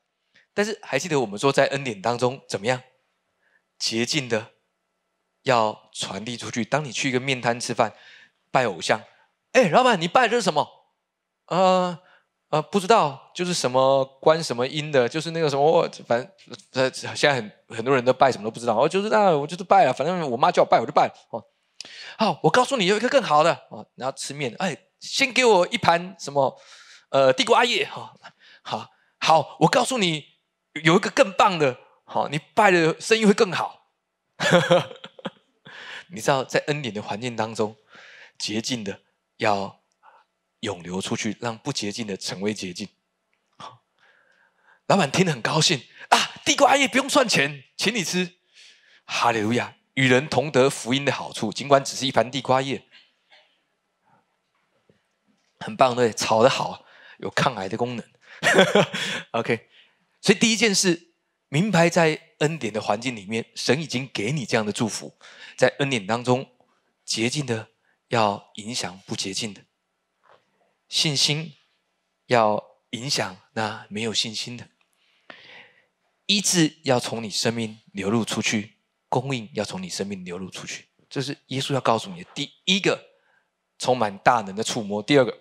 [0.55, 2.83] 但是还记得我们说在恩典当中怎么样
[3.79, 4.53] 洁净的
[5.43, 6.65] 要传递出去。
[6.65, 7.95] 当你去一个面摊吃饭，
[8.51, 9.03] 拜偶像，
[9.53, 10.69] 哎，老板，你拜的是什么？
[11.47, 11.99] 呃。
[12.51, 16.29] 呃，不知道，就是什么观什么音的，就是那个什么，反正
[16.73, 21.41] 呃，现在很很多人都拜什么都不知道，我就是那我就是拜了，反正我妈叫我拜我就拜哦。
[22.19, 26.61] 好，我告诉你有一个更好的哦，然后吃面，哎，先给我一盘什么
[27.11, 28.15] 呃地瓜叶哈，
[28.63, 30.25] 好好，我告诉你
[30.83, 33.93] 有一个更棒的，好，你拜的生意会更好。
[36.09, 37.77] 你知道在恩典的环境当中，
[38.39, 39.03] 洁净的
[39.37, 39.79] 要。
[40.61, 42.87] 涌流出去，让不洁净的成为洁净。
[44.89, 46.19] 老板听得很高兴啊！
[46.45, 48.35] 地瓜叶不用算钱，请你吃。
[49.07, 49.75] 哈利路亚！
[49.95, 52.87] 与人同得福音的好处，尽管只是一盘地瓜叶，
[55.61, 56.85] 很棒，对，炒的好，
[57.21, 58.05] 有抗癌的功能。
[59.31, 59.69] OK，
[60.21, 61.13] 所以第一件事，
[61.49, 65.17] 明白在恩典的环境里面，神已经给你这样的祝福，
[65.57, 66.51] 在恩典当中，
[67.05, 67.69] 洁净的
[68.09, 69.63] 要影响不洁净的。
[70.89, 71.55] 信心
[72.27, 74.69] 要影响那没有信心的，
[76.27, 78.79] 医治要从你生命流露出去，
[79.09, 80.87] 供应要从你生命流露出去。
[81.09, 83.11] 这是耶稣要告诉你的第一个
[83.79, 85.03] 充满大能的触摸。
[85.03, 85.39] 第二个，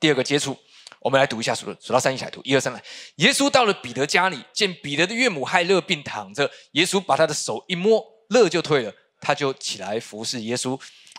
[0.00, 0.56] 第二个接触，
[1.02, 2.82] 我们来读一下数数到三一起来读，一二三来。
[3.16, 10.80] 耶稣到了彼得家里，见彼得的岳母害乐病躺着，耶稣把他的手一摸，乐就退了，他就起来服侍耶稣。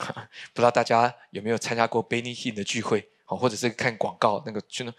[0.54, 3.10] 不知道大家有没有参加过 Benny Hinn 的聚会？
[3.26, 4.93] 好，或者是看广告，那个就那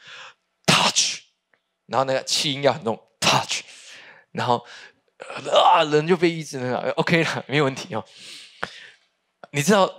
[0.66, 1.20] touch，
[1.87, 3.62] 然后那个气音要很重，touch，
[4.33, 4.64] 然后
[5.51, 8.05] 啊，人就被医治了，OK 了，没有问题哦。
[9.51, 9.90] 你知道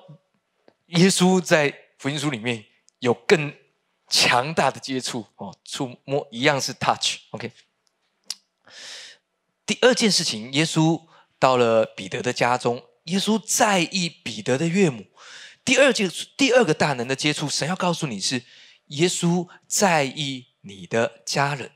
[0.88, 2.64] 耶稣在福音书里面
[3.00, 3.54] 有更
[4.08, 7.52] 强大的接触哦，触摸一样是 touch，OK。
[9.66, 11.02] 第二件事情，耶稣
[11.40, 15.06] 到了彼得的家中，耶稣在意彼得的岳母。
[15.64, 18.44] 第二件第二个大能的接触，神要告诉你是
[18.88, 21.72] 耶稣在意你的家人。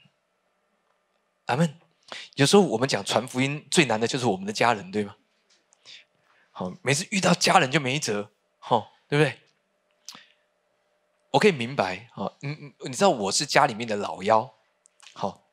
[1.45, 1.79] 阿门。
[2.35, 5.15] 有时候我们讲传福音最难的就是我们的家人，对吗？
[6.51, 9.39] 好，每次遇到家人就没辙，哈，对不对？
[11.31, 14.53] 我可以明白，啊，嗯嗯，你知道我是家里面的老幺，
[15.13, 15.47] 好，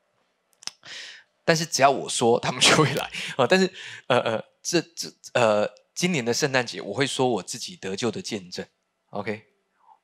[1.45, 3.47] 但是只要我说，他们就会来啊。
[3.47, 3.73] 但是，
[4.07, 5.87] 呃呃，这这呃。
[5.97, 8.67] 今年的圣诞节，我会说我自己得救的见证。
[9.13, 9.47] OK，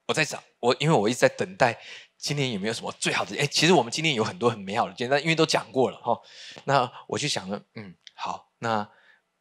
[0.07, 1.79] 我在找我，因为我一直在等待
[2.17, 3.37] 今年有没有什么最好的。
[3.37, 6.19] 哎，其实我们今年有很多很美好的见证，因为都讲过了哈。
[6.65, 8.89] 那我就想了，嗯，好，那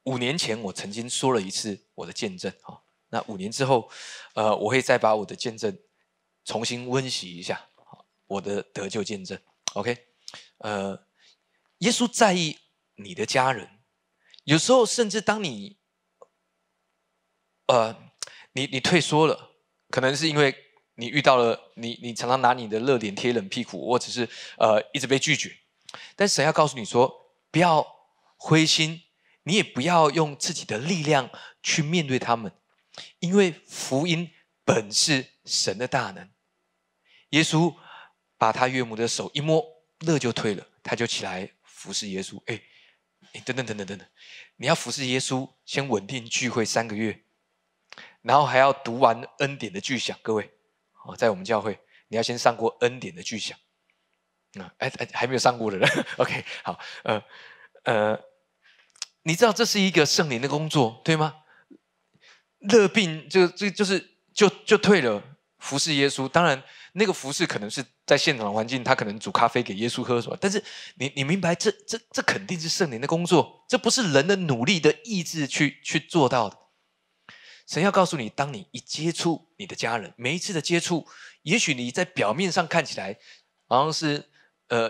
[0.03, 2.81] 五年前我曾经说了一次我的见证哈。
[3.11, 3.89] 那五年之后，
[4.33, 5.79] 呃，我会再把我的见证
[6.45, 7.69] 重新温习一下，
[8.27, 9.39] 我的得救见证。
[9.73, 9.97] OK，
[10.59, 11.07] 呃，
[11.79, 12.57] 耶稣在意
[12.95, 13.79] 你的家人，
[14.43, 15.79] 有时候甚至当你。
[17.67, 18.11] 呃，
[18.51, 19.51] 你你退缩了，
[19.89, 20.53] 可能是因为
[20.95, 24.27] 你遇到了你你常常拿你的热脸贴冷屁股，或者是
[24.57, 25.55] 呃一直被拒绝。
[26.17, 27.87] 但神要告诉你说，不要
[28.35, 29.03] 灰心，
[29.43, 31.29] 你也不要用自己的力量
[31.63, 32.51] 去面对他们，
[33.19, 34.29] 因为福音
[34.73, 36.29] 本是神的大能。
[37.31, 37.75] 耶稣
[38.37, 39.61] 把他岳母的手一摸，
[39.99, 42.41] 热就退了，他就起来服侍耶稣。
[42.45, 42.61] 哎，
[43.43, 44.07] 等等等等等等，
[44.55, 47.25] 你要服侍耶稣，先稳定聚会三个月。
[48.21, 50.49] 然后还要读完恩典的巨响，各位，
[51.03, 53.57] 哦，在我们教会，你要先上过恩典的巨响，
[54.59, 57.23] 啊，哎哎，还没有上过的人， OK，好，呃
[57.83, 58.23] 呃，
[59.23, 61.43] 你知道这是一个圣灵的工作，对吗？
[62.59, 65.21] 热病就这就是就就退了，
[65.59, 66.27] 服侍耶稣。
[66.27, 66.61] 当然，
[66.93, 70.37] 那个服侍可能是在现场环境，他可能煮咖啡给耶稣喝，是吧？
[70.39, 70.63] 但是
[70.95, 76.57] 你你明白，这这这肯定是圣灵的工作，这不是人的努力的意志去去做到的。
[77.67, 81.07] 神要告诉你，当你一接触你的家人，每一次的接触，
[81.43, 83.17] 也许你在表面上看起来
[83.67, 84.29] 好像是
[84.67, 84.89] 呃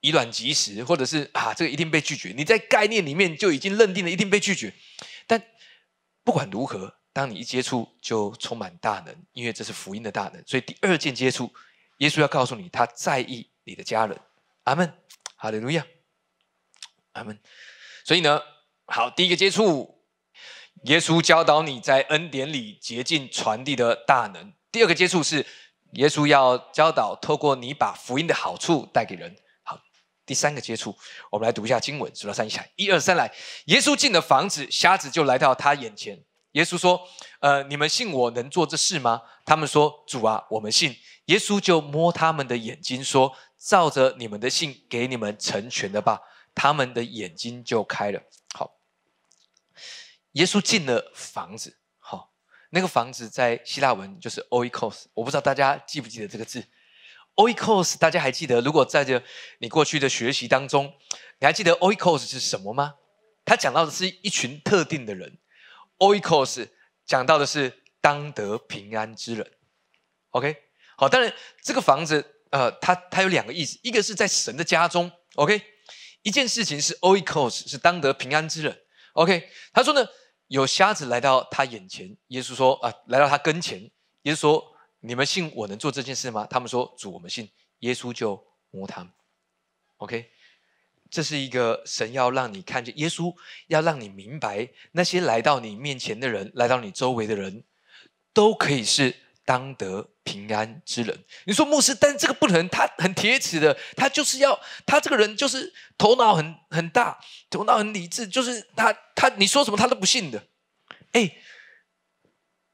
[0.00, 4.72] 以卵击石，或者是啊这个一定被拒绝，你在概念里面就已经认定了一定被拒绝。
[5.26, 5.42] 但
[6.22, 10.42] 不管如何，当你一接触，就充满大能，因为这是福音的大能。
[10.46, 11.52] 所以第二件接触，
[11.98, 14.18] 耶稣要告诉你，他在意你的家人。
[14.64, 14.92] 阿门，
[15.36, 15.86] 哈利路亚，
[17.12, 17.38] 阿门。
[18.04, 18.40] 所以呢，
[18.86, 20.00] 好，第一个接触。
[20.84, 24.52] 耶稣教导你在恩典里竭尽传递的大能。
[24.72, 25.46] 第二个接触是，
[25.92, 29.36] 耶稣要教导透过你把福音的好处带给人。
[29.62, 29.78] 好，
[30.26, 30.96] 第三个接触，
[31.30, 33.32] 我们来读一下经文，数到三一起来，一二三来。
[33.66, 36.24] 耶稣进了房子，瞎子就来到他眼前。
[36.52, 37.08] 耶稣说
[37.40, 46.20] ：“呃，你们信我能做这事吗？”他们说：“主啊，我们信。”耶稣就摸他们的眼睛说：“照着你们的信，给你们成全的吧。”
[46.54, 48.22] 他们的眼睛就开了。
[48.54, 48.78] 好。
[50.32, 52.32] 耶稣进了房子，好，
[52.70, 56.64] 那个房子在希腊文就是 oikos，我不知道大家记不记得这个字
[57.36, 58.60] ，oikos，大家还记得？
[58.62, 59.22] 如果在这
[59.58, 60.94] 你过去的学习当中，
[61.38, 62.94] 你还记得 oikos 是什么吗？
[63.44, 65.38] 他讲到的是一群特定的人
[66.02, 66.68] ，oikos
[67.06, 69.50] 讲到的是当得平安之人。
[70.30, 70.56] OK，
[70.96, 75.62] 好，当然这个房子，呃，它它有两个意思，一个是在神的家中，OK，
[76.22, 80.06] 一件事情是 oikos 是当得平安之人，OK，他说呢。
[80.48, 83.90] 有瞎子来到他眼前，耶稣说：“啊，来到他跟前。”
[84.24, 89.10] 耶稣说：“你们信我能做这件事吗？”他们说：“主，我们信。”耶稣就摸他们。
[89.96, 90.30] OK，
[91.12, 93.32] 这是一个神要让你看见，耶稣
[93.68, 97.62] 要让你明白，那些来到你面前的人，来到你周围的人，
[98.34, 99.14] 都可以是。
[99.44, 107.18] 当得平安之人，你说牧师，但这个不能，他很铁齿的，他就是要他这个人就是头脑很很大，
[107.50, 110.46] 头脑很理智，就是他他你说什么他都不信的。
[111.10, 111.38] 哎，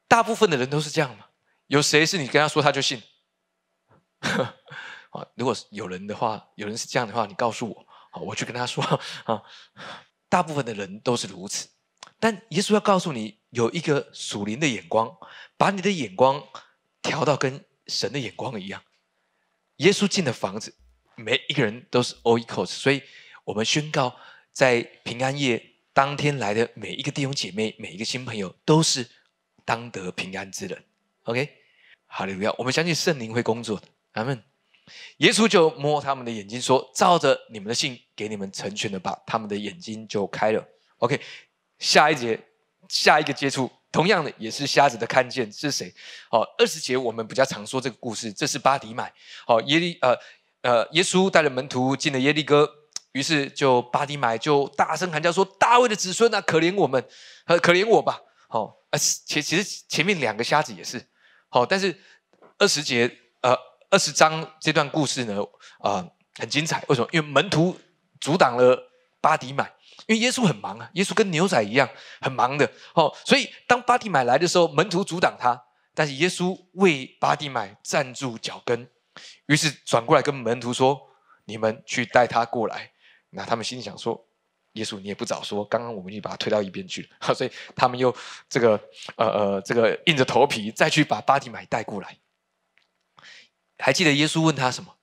[0.07, 1.25] 大部分的人都是这样嘛？
[1.65, 3.01] 有谁是你跟他说他就信？
[4.21, 8.83] 啊，如果有人的话，有人是这样的话，你告诉我，好，我去跟他说
[9.25, 9.41] 啊。
[10.27, 11.67] 大部分的人都是如此，
[12.19, 15.17] 但耶稣要告诉你，有一个属灵的眼光。
[15.57, 16.41] 把你的眼光
[17.01, 18.81] 调到跟神的眼光一样。
[19.77, 20.73] 耶稣进的房子，
[21.17, 23.01] 每一个人都是 all equals，所以
[23.43, 24.15] 我们宣告，
[24.53, 29.09] 在平安夜当天来的每一个弟兄姐妹，每一个新朋友，都是
[29.65, 30.81] 当得平安之人。
[31.23, 31.49] OK，
[32.05, 32.53] 好利路亚！
[32.57, 33.87] 我们相信圣灵会工作的。
[34.13, 34.41] 阿门。
[35.17, 40.65] 耶稣就摸他们的眼睛，说：“照着你们的信，给你们成全的吧。”他们的眼睛就开了。
[40.97, 41.19] OK，
[41.77, 42.39] 下一节，
[42.87, 43.71] 下一个接触。
[43.91, 45.91] 同样的，也是瞎子的看见是谁？
[46.29, 49.11] 好，二十节我们比较常说这个故事，这是巴迪买。
[49.47, 50.15] 好，耶利呃
[50.61, 52.69] 呃，耶稣带着门徒进了耶利哥，
[53.13, 57.03] 于是就巴迪买就大声喊叫说：“大卫的子孙啊，可怜我们，
[57.45, 61.03] 可怜我吧！”好，呃，其其实前面两个瞎子也是
[61.49, 61.97] 好，但是
[62.59, 63.09] 二十节
[63.89, 65.41] 二十章这段故事呢
[65.79, 67.07] 啊很精彩，为什么？
[67.11, 67.77] 因为门徒
[68.19, 69.71] 阻挡了巴迪买。
[70.07, 71.87] 因为耶稣很忙啊，耶稣跟牛仔一样
[72.19, 75.61] 很忙的哦，所以当巴迪买来的时候，门徒阻挡他，
[75.93, 78.89] 但是耶稣为巴迪买站住脚跟，
[79.45, 80.99] 于是转过来跟门徒说
[81.45, 82.89] ：“你们去带他过来。”
[83.31, 84.19] 那他们心里想说
[84.73, 87.09] ：“耶稣，你也不早说，刚刚我们已经把他推到一边去了。
[87.35, 88.15] ”所以他们又
[88.49, 88.81] 这个
[89.15, 92.17] 呃呃这个硬着头皮再去把巴蒂买带过来。
[93.79, 94.97] 还记得耶稣问他什么？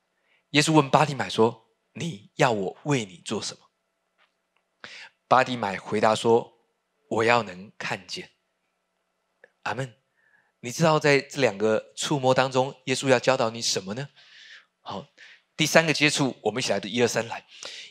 [0.50, 3.70] 耶稣问巴蒂买说：“你要我为你做什么？”
[5.26, 6.58] 巴迪买回答说
[7.08, 8.30] ：“我要能看见。”
[9.64, 9.94] 阿门。
[10.60, 14.08] 你知道在这两个触摸当中，耶稣要教导你什么呢？
[14.80, 15.06] 好，
[15.56, 17.44] 第三个接触，我们一起来读一二三来。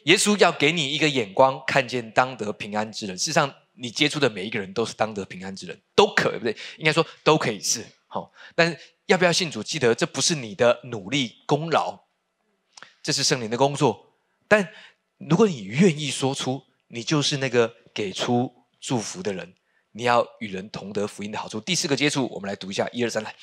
[0.06, 3.18] 耶稣要给你一个眼光，看见当得平安之人。
[3.18, 6.56] 事实上，你接触的每一个人都是当得平安之人，都可不对？
[6.78, 9.62] 应该说都可以是好，但要不要信主？
[9.62, 12.06] 记得这不是你的努力功劳，
[13.04, 14.16] 这是圣灵的工作。
[14.48, 14.70] 但
[15.18, 19.54] 如果你愿意说出，你就是那个给出祝福的人。
[19.92, 21.60] 你要与人同得福音的好处。
[21.60, 23.36] 第四个接触，我们来读一下，一二三来。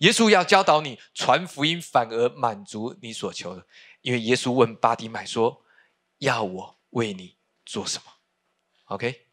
[0.00, 3.66] 耶稣要教导你传福音，反而满足你所求的。
[4.02, 5.62] 因为耶稣问巴迪买说
[6.20, 8.04] ：“要我为你做什么
[8.88, 9.24] ？”OK，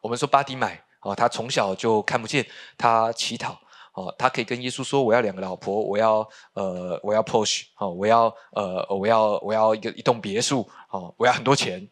[0.00, 2.44] 我们说巴迪买哦，他从小就看不见，
[2.76, 3.60] 他乞讨
[3.98, 11.90] 哦，他可以跟耶稣说：“我要两个老婆，我要呃，我要 Porsche 哦，我要呃，我要我要一个一栋别墅哦，我要很多钱。”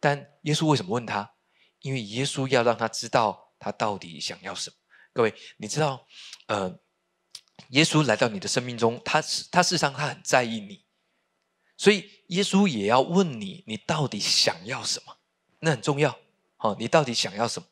[0.00, 1.30] 但耶稣为什么问他？
[1.80, 4.76] 因为耶稣要让他知道他到底想要什么。
[5.12, 6.04] 各位，你知道，
[6.48, 6.80] 呃，
[7.68, 9.22] 耶稣来到你的生命中，他
[9.52, 10.84] 他事实上他很在意你，
[11.76, 15.16] 所以耶稣也要问你，你到底想要什么？
[15.60, 16.18] 那很重要。
[16.56, 17.68] 好，你到底想要什么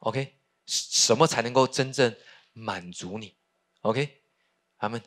[0.00, 0.34] ？OK，
[0.66, 2.14] 什么才能够真正
[2.58, 3.34] 满足你
[3.82, 4.20] ？OK，
[4.78, 5.00] 他们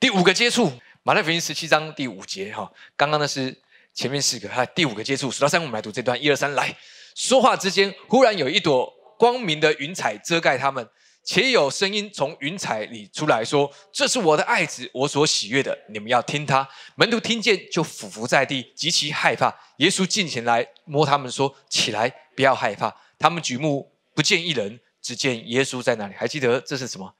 [0.00, 0.72] 第五个接触，
[1.02, 3.56] 马太福音十七章第五节哈，刚刚那是
[3.94, 6.76] 前面四个，哈，第五个接触数到三，我们来读这段，一二三，来。
[7.14, 10.86] 说话之间，忽然有一朵光明的云彩遮盖他们，
[11.22, 19.56] 且有声音从云彩里出来说：“这是我的爱子，我所喜悦的，你们要听他。”门徒听见，就俯伏在地，极其害怕。
[19.76, 26.14] 耶稣近前来摸他们，说：“起来，不要害怕。”他们举目不见一人，只见耶稣在哪里。
[26.14, 27.14] 还记得这是什么？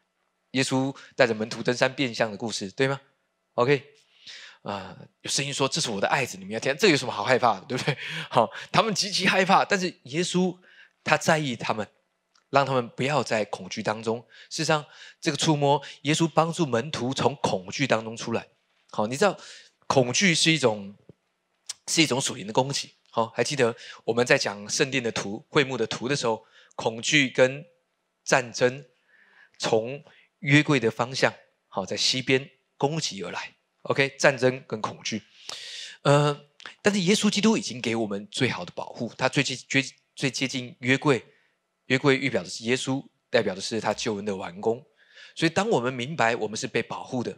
[0.52, 3.00] 耶稣带着门徒登山变相的故事，对吗
[3.54, 3.90] ？OK。
[4.62, 7.94] 啊，有声音说：“这是我的爱子，你们要听。”这有什么好害怕的，对不对？
[8.30, 10.56] 好，他们极其害怕，但是耶稣
[11.04, 11.86] 他在意他们，
[12.48, 14.24] 让他们不要在恐惧当中。
[14.48, 14.82] 事实上，
[15.20, 18.48] 这个触摸，耶稣帮助门徒从恐惧当中出来。
[18.90, 19.38] 好，你知道，
[19.86, 20.94] 恐惧是一种
[21.88, 22.94] 是一种属灵的攻击。
[23.10, 26.42] 好，还记得我们在讲圣殿的图、会幕的图的时候，
[26.74, 27.66] 恐惧跟
[28.24, 28.84] 战争
[29.58, 30.02] 从
[30.40, 31.32] 约柜的方向，
[31.68, 33.54] 好，在西边攻击而来。
[33.82, 35.22] OK，战争跟恐惧，
[36.02, 36.46] 呃，
[36.80, 39.84] 但是耶稣基督已经给我们最好的保护，他最接最
[40.16, 41.22] 最接近约柜，
[41.86, 44.84] 约柜预表的是耶稣，代表的是他救恩的完工。
[45.36, 47.36] 所以，当我们明白我们是被保护的，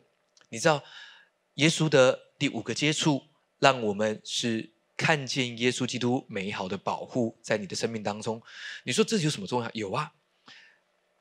[0.50, 0.84] 你知道，
[1.54, 3.26] 耶稣的第五个接触，
[3.58, 8.40] 让我们是看见耶稣基督美好的保护在你的生命当中。
[8.84, 9.70] 你说这有什么重要？
[9.72, 10.12] 有啊，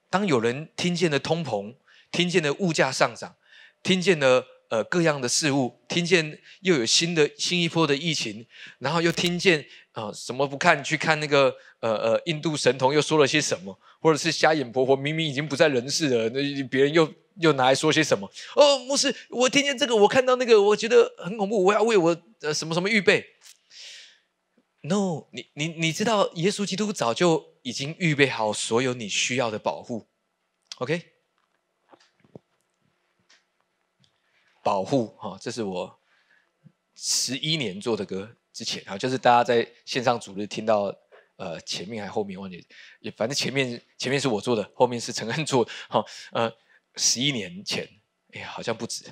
[0.10, 1.76] 当有人听见了通膨，
[2.12, 3.36] 听见了物价上涨，
[3.82, 4.48] 听见了。
[4.68, 8.48] 呃，各样的事物，听见又有新的新一波的疫情，
[8.80, 18.28] 然后又听见啊，什么不看去看那个呃呃印度神童又说了些什么，或者是瞎眼婆婆明明已经不在人世了，那别人又又拿来说些什么？
[18.56, 23.24] 哦，牧师，我听见这个，我看到那个，我觉得很恐怖，我要为我呃什么什么预备。
[24.82, 30.08] No，你你你知道，耶稣基督早就已经预备好所有你需要的保护
[30.78, 31.14] ，OK。
[34.62, 36.00] 保护哈，这是我
[36.94, 40.96] 十一年做的歌之前啊，就是大家在线上主日听到
[41.38, 42.64] 呃前面还后面忘记，
[43.00, 45.68] 也反正前面前面是我做的，后面是陈恩做。
[45.90, 46.56] 哈呃，
[46.98, 47.90] 十一年前，
[48.34, 49.12] 哎呀，好像不止。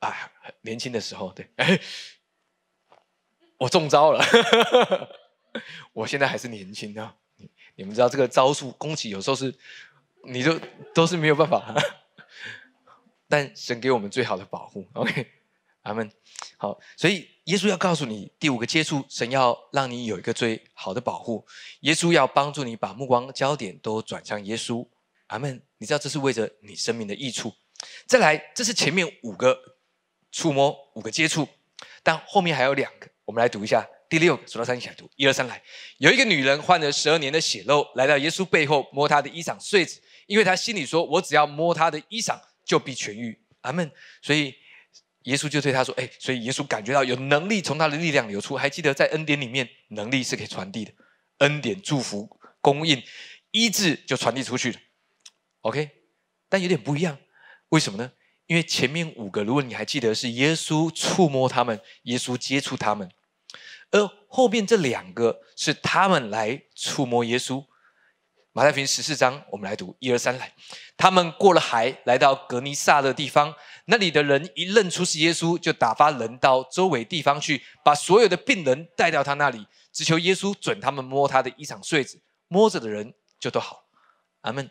[0.00, 0.30] 啊，
[0.60, 1.80] 年轻的时候，对，哎，
[3.56, 4.22] 我中招了。
[5.92, 9.54] 我现在还是年轻的，你你们知道这个招数攻击有时候是，
[10.24, 10.58] 你就
[10.94, 11.74] 都是没有办法。
[13.28, 15.26] 但神给我们最好的保护， OK，
[15.82, 16.10] 阿门。
[16.56, 21.46] 好，所以耶稣要告诉你第五个接触，神要让你有一个最好的保护。
[21.80, 24.88] 耶稣要帮助你把目光焦点都转向耶稣，
[25.28, 25.62] 阿门。
[25.76, 27.54] 你知道这是为着你生命的益处。
[28.06, 29.76] 再来，这是前面五个
[30.32, 31.46] 触摸，五个接触，
[32.02, 33.86] 但后面还有两个，我们来读一下。
[34.08, 35.62] 第六个，数到三一起来读，一二三来。
[35.98, 42.38] 有一个女人患了十二年的血漏，来到耶稣背后摸他的衣裳穗子，因为他心里说：“我只要摸他的衣裳。”
[42.68, 43.90] 就必痊愈，阿门。
[44.20, 44.54] 所以
[45.22, 48.58] 耶稣就对他说：“哎，所以耶稣感觉到有能力从他的力量流出。
[48.58, 50.92] 还记得在恩典里面，能力是可以传递的，
[51.38, 52.28] 恩典、祝福、
[52.60, 53.02] 供应、
[53.52, 54.78] 医治就传递出去了。
[55.62, 55.90] OK，
[56.50, 57.18] 但有点不一样，
[57.70, 58.12] 为什么呢？
[58.46, 63.10] 因为前面五个，如果你还记得，是耶稣触摸他们，耶稣接触他们，
[63.90, 67.64] 而后面这两个是他们来触摸耶稣。”
[68.52, 70.52] 马太福音十四章，我们来读一二三来。
[70.96, 73.54] 他们过了海，来到格尼撒的地方。
[73.84, 82.20] 那里的人一认出是耶稣，就打发人到周围地方去，把所有的病人带到他那里，只求耶稣准他们摸他的衣裳穗子。
[82.48, 83.84] 摸着的人就都好。
[84.40, 84.68] 阿门。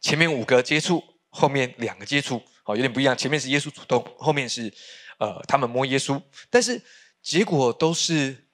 [0.00, 3.14] 前面五个接触，后面两个接触，好有点不一样。
[3.14, 4.72] 前面是耶稣主动，后面是
[5.18, 6.82] 呃他们摸耶稣，但是
[7.22, 8.48] 结果都是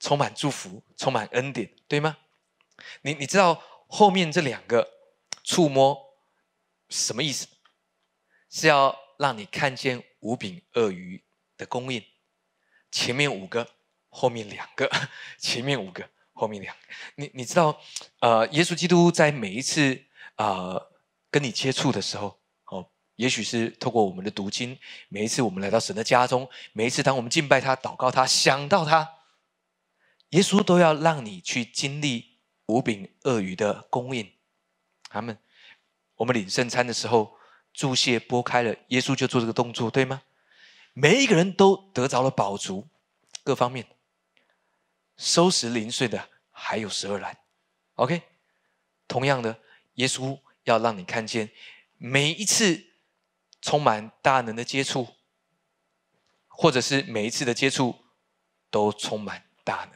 [0.00, 2.18] 充满祝福，充满恩典，对吗？
[3.02, 4.88] 你你知道后面这两个
[5.44, 6.16] 触摸
[6.88, 7.46] 什么意思？
[8.50, 11.22] 是要让你看见五饼鳄鱼
[11.56, 12.04] 的供应，
[12.90, 13.66] 前面五个，
[14.10, 14.90] 后面两个，
[15.38, 16.82] 前面五个，后面两个。
[17.14, 17.80] 你你知道，
[18.20, 20.04] 呃，耶稣基督在每一次
[20.34, 20.78] 啊
[21.30, 22.41] 跟你接触的时候，
[23.22, 24.76] 也许是透过我们的读经，
[25.08, 29.08] 每一次我们来到神的家中，每一次当我们敬拜他、祷告他、想到他，
[30.30, 34.28] 耶稣都要让你去经历五饼鳄鱼的供应。
[35.08, 35.38] 他们，
[36.16, 37.36] 我们领圣餐的时候，
[37.72, 40.22] 注谢拨开了，耶稣就做这个动作，对吗？
[40.92, 42.88] 每一个人都得着了饱足，
[43.44, 43.86] 各方面
[45.16, 47.38] 收拾零碎的还有十二篮。
[47.94, 48.20] OK，
[49.06, 49.60] 同样的，
[49.94, 51.50] 耶稣要让你看见
[51.98, 52.88] 每一次
[53.62, 55.08] 充满大能的接触，
[56.48, 58.04] 或者是每一次的接触
[58.70, 59.92] 都充满大能。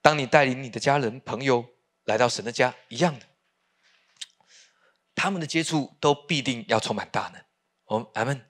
[0.00, 1.66] 当你带领你的家人朋友
[2.04, 3.26] 来到神的家，一样的，
[5.14, 7.42] 他们的接触都必定要充满大能。
[7.86, 8.46] 哦，阿门。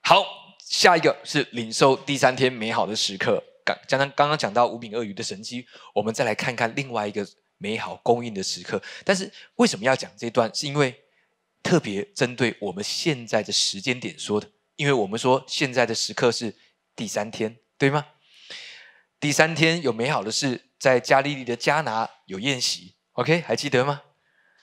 [0.00, 0.24] 好，
[0.58, 3.42] 下一个是领受第三天美好的时刻。
[3.64, 7.24] 刚刚刚刚刚讲到五饼鳄鱼的神机，我们再来看看另外一个
[7.58, 8.82] 美好供应的时刻。
[9.04, 10.52] 但是为什么要讲这段？
[10.52, 11.01] 是因为
[11.62, 14.50] 特别针对我们现在的时间点说的。
[14.76, 16.54] 因为我们说现在的时刻是
[16.96, 18.06] 第三天，对吗？
[19.20, 22.94] 第三天有美好的事，在加利利的加拿有宴席。
[23.12, 24.02] OK，还记得吗？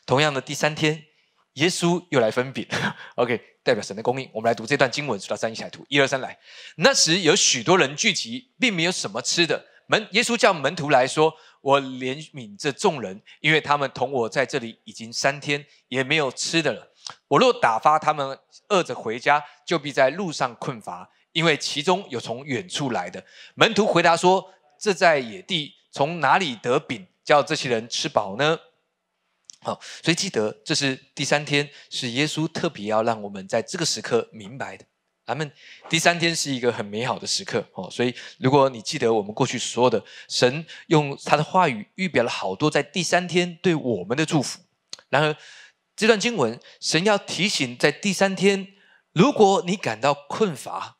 [0.06, 1.06] 同样的第三天，
[1.54, 2.68] 耶稣又来分饼。
[3.16, 3.46] OK。
[3.62, 6.40] 代表神的供应，我们来读这段经文，数到三一起来读，一二三来。
[6.78, 9.64] 那时有许多人聚集，并没有什么吃的。
[9.86, 16.89] 门耶稣叫门徒来说：“我怜悯这众人，因为他们同我在这里已经三天，也没有吃的了。
[17.28, 18.38] 我若打发他们
[18.70, 23.24] 饿着回家，就必在路上困乏，因为其中有从远处来的。”
[23.56, 28.60] 门徒回答说：“这在野地，从哪里得饼叫这些人吃饱呢？”
[29.62, 34.86] 好，所以记得这是第三天，是耶稣特别要让我们在这个时刻明白的。
[35.26, 35.52] 咱们
[35.88, 44.60] 第三天是一个很美好的时刻哦，所以如果你记得我们过去说的，神用他的话语预表了好多在第三天对我们的祝福。
[45.10, 45.36] 然而
[46.00, 48.74] 这段经文，神要提醒在第三天，
[49.12, 50.96] 如果你感到困乏，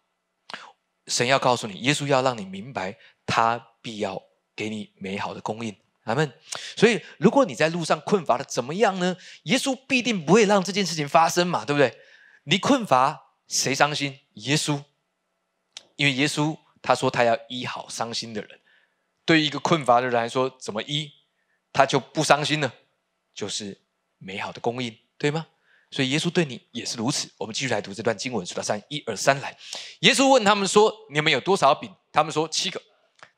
[1.08, 4.22] 神要告诉你，耶稣要让你明白，他必要
[4.58, 5.74] 给你美好的供应。
[6.04, 6.30] 阿门。
[6.76, 9.16] 所以，如果你在路上困乏的，怎么样呢？
[9.44, 11.98] 耶稣必定不会让这件事情发生嘛，对不对？
[12.44, 14.20] 你困乏，谁伤心？
[14.34, 14.84] 耶稣，
[15.96, 18.60] 因为耶稣他说他要医好伤心的人。
[19.24, 21.10] 对于一个困乏的人来说，怎么医
[21.72, 22.74] 他就不伤心呢？
[23.34, 23.80] 就是
[24.20, 25.48] 美好的供应，对吗？
[25.92, 27.28] 所以耶稣对你也是如此。
[27.38, 29.58] 我们继续来读这段经文，数到三，一二三，来。
[30.02, 32.80] 耶稣问他们说：“你们有多少饼？”他们说：“七个。”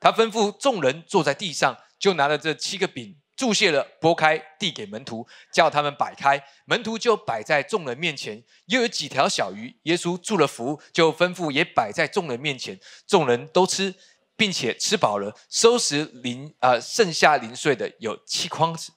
[0.02, 1.78] 他吩咐众人坐在地上。
[2.02, 6.44] 就拿了这七个饼，注谢了，拨开，递给门徒，叫他们摆开。
[6.66, 8.44] 门徒就摆在众人面前。
[8.66, 12.80] 又有几条小鱼，耶稣祝了福，就吩咐也摆在众人面前。
[13.06, 13.94] 众人都吃，
[14.36, 18.92] 并且吃饱了，收拾零啊，剩下零碎的有七筐子。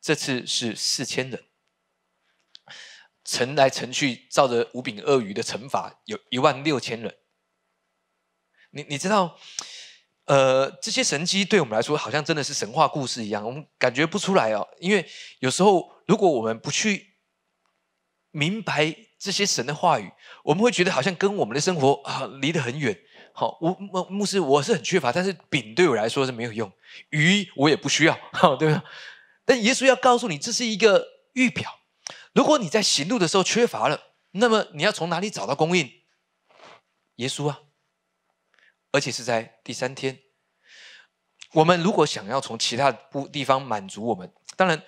[0.00, 1.44] 这次是四千人，
[3.24, 7.16] 乘来乘去，照着五饼鳄鱼的乘法，有一万六千人。
[8.70, 9.38] 你你知道？
[10.26, 14.68] 呃，这些神迹对我们来说，好像真的是神话故事一样，我们感觉不出来哦。
[14.78, 17.14] 因为有时候，如果我们不去
[18.30, 20.12] 明白这些神的话语，
[20.44, 22.94] 我们会觉得好像跟我们的生活啊离得很远。
[23.32, 26.70] 好，我牧牧师，我是很缺乏，但是饼对我来说是没有用，
[27.08, 28.84] 鱼我也不需要，好，对吧？
[29.48, 31.80] 但耶稣要告诉你，这是一个预表。
[32.34, 35.90] 如果你在行路的时候缺乏了，那么你要从哪里找到供应？
[37.14, 37.62] 耶稣啊。
[38.92, 40.20] 而且是在第三天，
[41.52, 44.82] 我们如果想要从其他不地方满足我们，当然，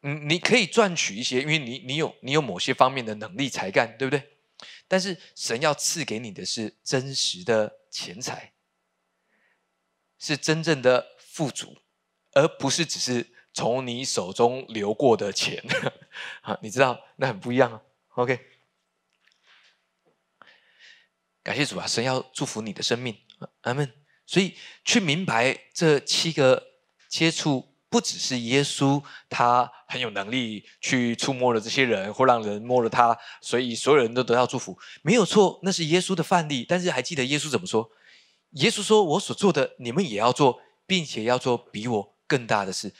[0.00, 4.38] 嗯，你可以赚取一些，因为你你有你有某些方面的能力才干，对不对？
[4.88, 8.54] 但是神要赐给你的是真实的钱财，
[10.18, 11.76] 是真正的富足，
[12.32, 15.62] 而不是只是从你手中流过的钱。
[16.42, 17.80] 啊，你知道那很不一样啊。
[18.14, 18.38] OK。
[21.42, 21.86] 感谢主啊！
[21.86, 23.16] 神要祝福你的生命，
[23.62, 23.92] 阿门。
[24.26, 26.68] 所以去明白这七个
[27.08, 36.64] 接触，不只是耶稣，他很有能力去触摸了这些人，或让人摸了他，所以所有人都得到祝福，没有错，那是耶稣的范例。
[36.68, 37.90] 但是还记得耶稣怎么说？
[38.52, 42.94] 耶稣说：“我所做的，你们也要做，并且要做比我更大的事。”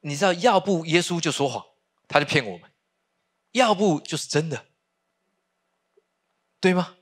[0.00, 1.64] 你知道，要不耶稣就说谎，
[2.08, 2.70] 他就骗我们；
[3.52, 4.66] 要不就是真的，
[6.60, 6.96] 对吗？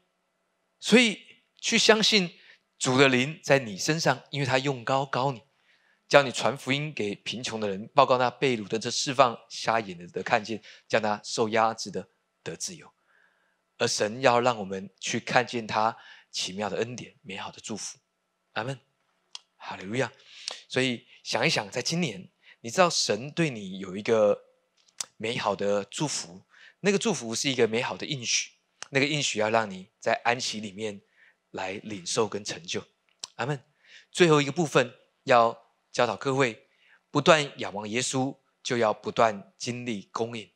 [0.81, 2.39] 所以去相信
[2.79, 5.43] 主的灵在你身上，因为他用高高你，
[6.09, 12.09] 叫你传福音给贫穷的人，报告那被掳的这释放，瞎眼的的看见，叫他受压制的
[12.43, 12.93] 得自由。
[13.79, 15.97] 而神要让我们去看见他
[16.33, 17.99] 奇妙的恩典、美好的祝福。
[18.55, 18.81] 阿门，
[19.57, 20.13] 哈利路亚。
[20.69, 22.29] 所以想一想，在今年，
[22.61, 24.45] 你知道神对你有一个
[25.17, 26.43] 美好的祝福，
[26.81, 28.53] 那个祝福是一个美好的应许，
[28.91, 31.01] 那个应许要让你在安息里面。
[31.53, 32.85] 来领受跟成就，
[33.37, 33.59] 阿门。
[34.13, 34.93] 最后一个部分
[35.25, 35.59] 要
[35.91, 36.67] 教导各位，
[37.11, 40.47] 不断仰望耶稣，就要不断经历供应。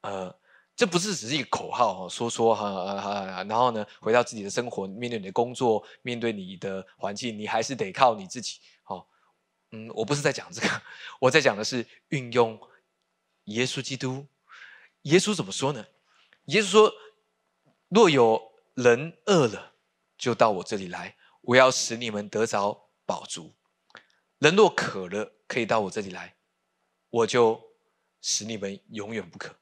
[0.00, 0.34] 呃，
[0.74, 8.60] 这不是只是一个口号哦，说说哈哈，然后呢，回到自己的生活，面对你的工作，面对你的环境，你还是得靠你自己。
[9.74, 10.82] 嗯，我不是在讲这个，
[11.20, 12.60] 我在讲的是运用
[13.44, 14.26] 耶稣基督。
[15.02, 15.86] 耶稣怎么说呢？
[16.46, 16.94] 耶稣说
[17.90, 19.74] ：“若有。”人饿了，
[20.18, 23.54] 就到我这里来，我要使你们得着饱足；
[24.38, 26.34] 人若渴了，可以到我这里来，
[27.08, 27.70] 我就
[28.20, 29.54] 使你们永远不渴。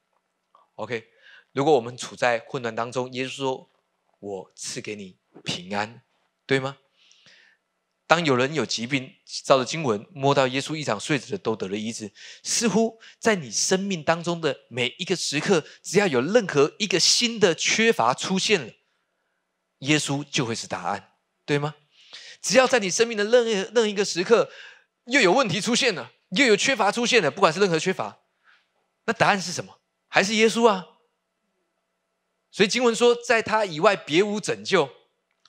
[0.76, 1.10] OK，
[1.52, 3.70] 如果我们处在混乱当中，耶稣说
[4.18, 6.00] ：“我赐给你平安，
[6.46, 6.78] 对吗？”
[8.12, 9.10] 当有人有疾病，
[9.42, 18.70] 照着经文摸到耶稣一掌睡着的都得了医治，似乎在你生命当中的每一个时刻，只要有任何一个新的缺乏出现了。
[19.78, 21.12] 耶稣就会是答案，
[21.46, 21.74] 对吗？
[22.42, 24.50] 只要在你生命的任任一个时刻，
[25.06, 28.18] 又有问题出现了，又有缺乏出现了，不管是任何缺乏，
[29.06, 29.80] 那答案是什么？
[30.08, 30.86] 还是耶稣啊？
[32.50, 34.90] 所以经文说，在他以外别无拯救。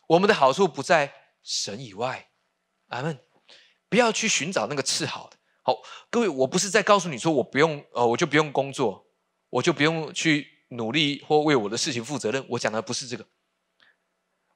[0.07, 2.29] 我们的好处不在神以外，
[2.93, 3.19] 阿门。
[3.89, 5.37] 不要去寻找那个次好的。
[5.61, 9.07] 好，各位，我不是在告诉你说，我不用，呃，我就不用工作，
[9.49, 12.45] 我就不用去努力或为我的事情负责任。
[12.49, 13.27] 我讲的不是这个。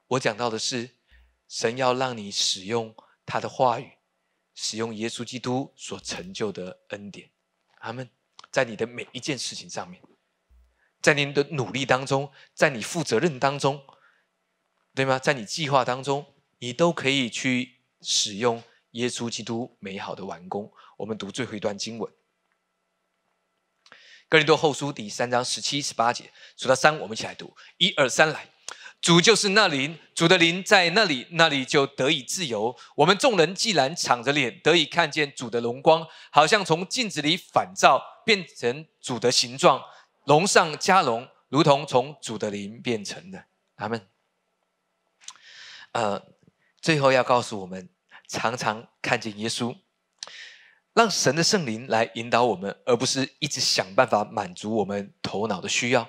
[0.08, 0.90] 我讲到的是，
[1.48, 3.92] 神要让你使用他的话语，
[4.54, 7.30] 使用耶稣基督所成就的恩典，
[7.78, 8.10] 阿门。
[8.50, 10.02] 在你的每一件事情上面，
[11.00, 13.84] 在您的努力当中，在你负责任当中，
[14.94, 15.18] 对吗？
[15.18, 20.72] 在你计划当中，你都可以去使用耶稣基督美好的完工。
[20.96, 22.12] 我们读最后一段经文，
[24.28, 28.50] 《哥林多后书》第三章十七、十八节，数到三，我们一起来读，一二三，来。
[29.00, 32.76] 主就是那灵，主的灵在那里，那里就得以自由。
[32.96, 39.80] 我们众人既然敞着脸，得以看见主的荣光，好像从镜子里反照，变成主的形状，
[40.24, 43.44] 龙上加龙，如同从主的灵变成的。
[43.76, 44.08] 阿门。
[45.92, 46.20] 呃，
[46.88, 47.90] 最后要告诉我们，
[48.26, 49.76] 常常看见耶稣，
[50.94, 56.08] 让神的圣灵来引导我们，而不是一直想办法满足我们头脑的需要。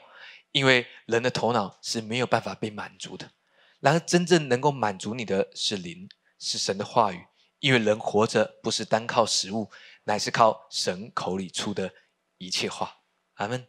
[0.54, 3.30] 因为人的头脑是没有办法被满足的，
[3.82, 6.08] 然而真正能够满足你的是灵，
[6.40, 7.26] 是神的话语。
[7.60, 9.70] 因为人活着不是单靠食物，
[10.06, 11.92] 乃是靠神口里出的
[12.38, 13.00] 一切话。
[13.34, 13.68] 阿门，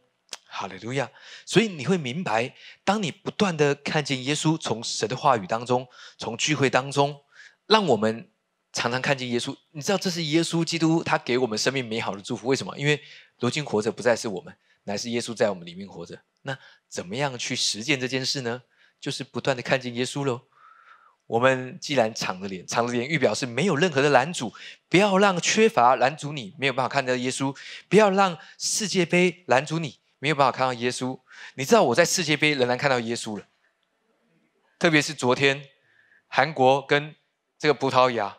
[0.51, 1.09] 哈利路亚。
[1.45, 5.87] 所以你会明白，当你不断的看见耶稣从神的话语当中，
[6.17, 7.21] 从聚会当中，
[7.67, 8.29] 让我们
[8.73, 9.55] 常常看见耶稣。
[9.71, 12.47] 你知道这是耶稣基督他给我们生命美好的祝福。
[12.47, 12.77] 为什么？
[12.77, 13.01] 因为
[13.39, 16.21] 如今活着不再是我们，乃是耶稣在我们里面活着。
[16.43, 16.57] 那
[16.89, 18.63] 怎么样去实践这件事呢？
[18.99, 20.41] 就是不断的看见耶稣喽。
[21.27, 24.53] 我们既然敞着脸，敞着脸预表示没有任何的拦阻，
[24.89, 27.55] 不要让缺乏拦阻你，没有办法看到耶稣；
[27.87, 31.19] 不要让世界杯拦阻你，没有办法看到耶稣。
[31.55, 33.47] 你知道我在世界杯仍然看到耶稣了，
[34.77, 35.67] 特别是昨天
[36.27, 37.15] 韩国跟
[37.57, 38.37] 这个葡萄牙，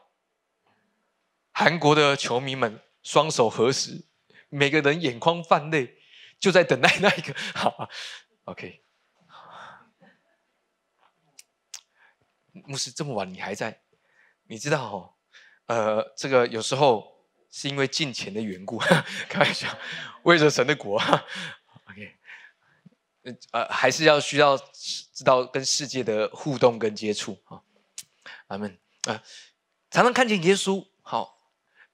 [1.50, 4.04] 韩国的球迷们双手合十，
[4.48, 5.98] 每个人眼眶泛泪。
[6.38, 7.88] 就在等待那一个， 好
[8.46, 8.82] ，OK。
[12.52, 13.80] 牧师这么晚你还在？
[14.48, 15.14] 你知道哦，
[15.66, 18.76] 呃，这个有时候是因为金钱的缘故，
[19.30, 19.68] 开玩笑，
[20.24, 21.00] 为了神的国。
[23.52, 27.60] 呃，还是要需要知道跟世界的互动跟接触啊。
[28.48, 29.22] 阿门啊，
[29.90, 31.38] 常常看见耶稣，好。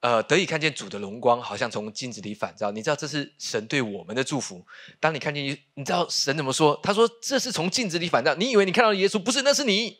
[0.01, 2.70] 呃，得以看见主的荣光，好像从镜子里反照。
[2.70, 4.64] 你知道这是神对我们的祝福。
[5.01, 6.79] 当你看见，你知道神怎么说？
[6.85, 9.99] 他说：“这是从镜子里反照。”你以为你看到耶稣，不是，那是你。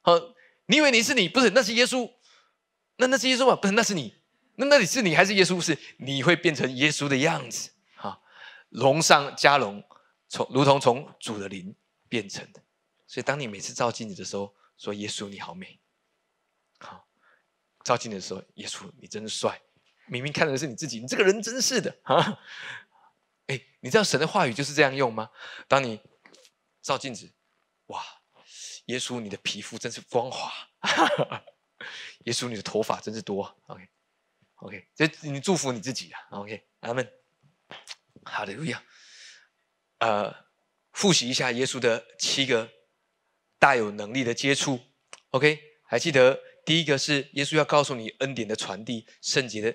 [0.00, 0.18] 好，
[0.64, 2.10] 你以为你是你，不是，那是耶稣。
[2.96, 3.54] 那那是耶稣吗？
[3.54, 4.14] 不是，那是你。
[4.54, 5.60] 那那里是你还是耶稣？
[5.60, 7.68] 是，你会变成耶稣的样子。
[7.96, 8.18] 哈，
[8.70, 9.84] 龙上加龙，
[10.34, 11.72] 从如同从主的灵
[12.08, 12.60] 变成的。
[13.06, 15.78] 所以，当你每次照镜子的时候，说：“耶稣，你好美。”
[16.80, 17.06] 好。
[17.84, 19.62] 照镜子的时候，耶稣，你真帅！
[20.06, 22.40] 明明看的是你自己，你这个人真是的啊！
[23.46, 25.30] 哎，你知道神的话语就是这样用吗？
[25.68, 26.00] 当你
[26.82, 27.32] 照镜子，
[27.86, 28.04] 哇，
[28.86, 30.52] 耶稣，你的皮肤真是光滑。
[32.26, 33.56] 耶稣，你的头发真是多。
[33.68, 36.20] OK，OK，这你祝福你自己啊。
[36.30, 37.08] OK，阿门。
[38.24, 38.82] 好的，路亚。
[40.04, 40.34] 呃，
[40.92, 42.68] 复习一下耶稣的七个
[43.58, 44.78] 大有能力的接触。
[45.30, 49.74] OK，还记得第一个是耶稣要告诉你恩典的传递，圣洁的。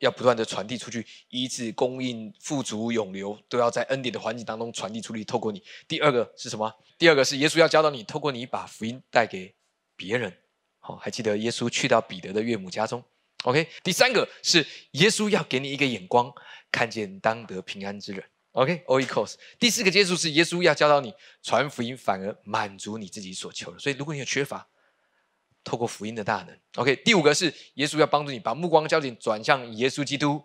[0.00, 5.24] 要不断的传递出去，医治、供应、富足、永留，都要在恩典的环境当中传递出去。
[5.24, 6.74] 透过你，第二个是什么？
[6.98, 9.54] 第二个是耶稣要教导你，透过你把福音带给
[9.94, 10.36] 别人。
[10.80, 13.00] 好，还记得耶稣去到彼得的岳母家中。
[13.44, 16.34] OK，第三个是耶稣要给你一个眼光，
[16.72, 18.24] 看见当得平安之人。
[18.52, 19.34] OK，Oikos。
[19.58, 23.78] 第四个接触是耶稣要教导你传福音，反而满足你自己所求的。
[23.78, 24.68] 所以，如果你有缺乏，
[25.64, 26.96] 透过福音的大能，OK。
[26.96, 30.42] 第五个是耶稣要帮助你把目光焦点转向耶稣基督，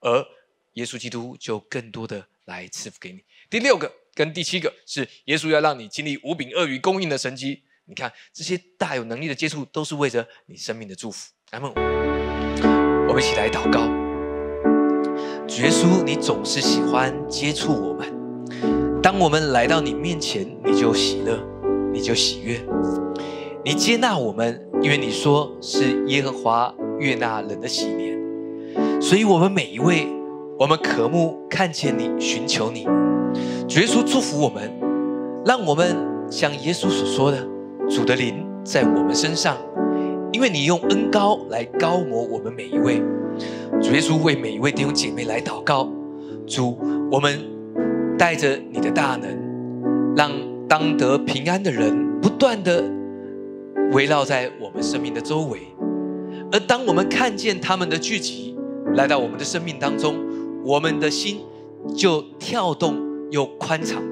[0.00, 0.26] 而
[0.74, 3.22] 耶稣基督就更多的来赐福给你。
[3.50, 7.64] 第六个跟第七个是耶稣要让你经历五饼鳄鱼供应的神迹。
[7.84, 11.30] 你看这些大有能力的接触，都是为着你生命的祝福。
[11.50, 11.70] 阿门。
[13.08, 14.01] 我们一起来祷告。
[15.62, 18.04] 耶稣，你总是喜欢接触我们。
[19.00, 21.38] 当我们来到你面前，你就喜乐，
[21.92, 22.58] 你就喜悦。
[23.64, 28.18] 你接纳我们，因为你说是耶和华悦纳人的喜年，
[29.00, 30.08] 所以我们每一位，
[30.58, 32.80] 我们渴慕看见你，寻求你。
[32.80, 34.68] 耶稣祝福我们，
[35.46, 35.96] 让我们
[36.28, 37.38] 像耶稣所说的，
[37.88, 39.56] 主的灵在我们身上，
[40.32, 43.00] 因为你用恩膏来高摩我们每一位。
[43.80, 45.88] 主耶稣为每一位弟兄姐妹来祷告，
[46.46, 46.78] 主，
[47.10, 47.38] 我们
[48.18, 50.30] 带着你的大能，让
[50.68, 52.84] 当得平安的人不断的。
[53.92, 55.58] 围绕在我们生命的周围，
[56.50, 58.56] 而当我们看见他们的聚集
[58.94, 60.14] 来到我们的生命当中，
[60.64, 61.40] 我们的心
[61.94, 62.96] 就跳动
[63.30, 64.02] 又宽敞，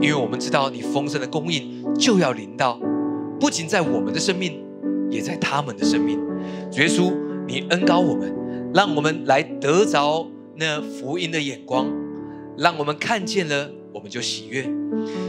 [0.00, 2.78] 因为我们知道你丰盛的供应就要临到，
[3.40, 4.62] 不仅在我们的生命，
[5.10, 6.20] 也在他们的生命。
[6.70, 7.12] 主耶稣，
[7.48, 8.32] 你恩高我们，
[8.74, 11.86] 让我们来得着那福音的眼光，
[12.58, 14.64] 让我们看见了，我们就喜悦。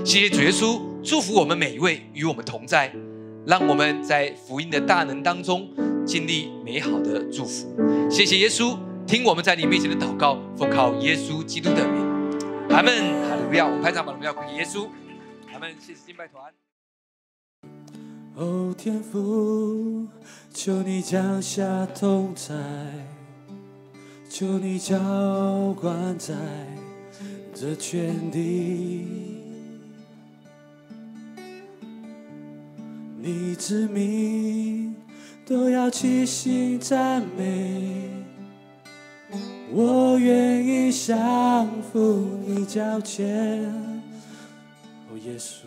[0.04, 2.92] 谢谢主耶稣，祝福我们每一位与我们同在。
[3.46, 5.70] 让我们在福音的大能当中
[6.04, 7.72] 经历美好的祝福。
[8.10, 8.76] 谢谢耶稣，
[9.06, 12.02] 听我们在你面前的祷告，奉靠耶稣基督的名，
[12.72, 12.92] 阿门。
[13.30, 13.68] 哈利路亚！
[13.68, 14.88] 我们拍掌把荣耀归给耶稣。
[15.54, 15.76] 阿门。
[15.80, 16.52] 谢谢敬拜团。
[18.34, 20.08] 哦，天父，
[20.52, 22.56] 求你降下同在，
[24.38, 24.98] 求你浇
[25.80, 26.36] 灌在
[27.54, 29.08] 这全地。
[33.18, 34.94] 你之名
[35.46, 38.10] 都要齐心赞美，
[39.72, 43.64] 我愿意降服你脚前，
[45.10, 45.65] 哦，耶稣。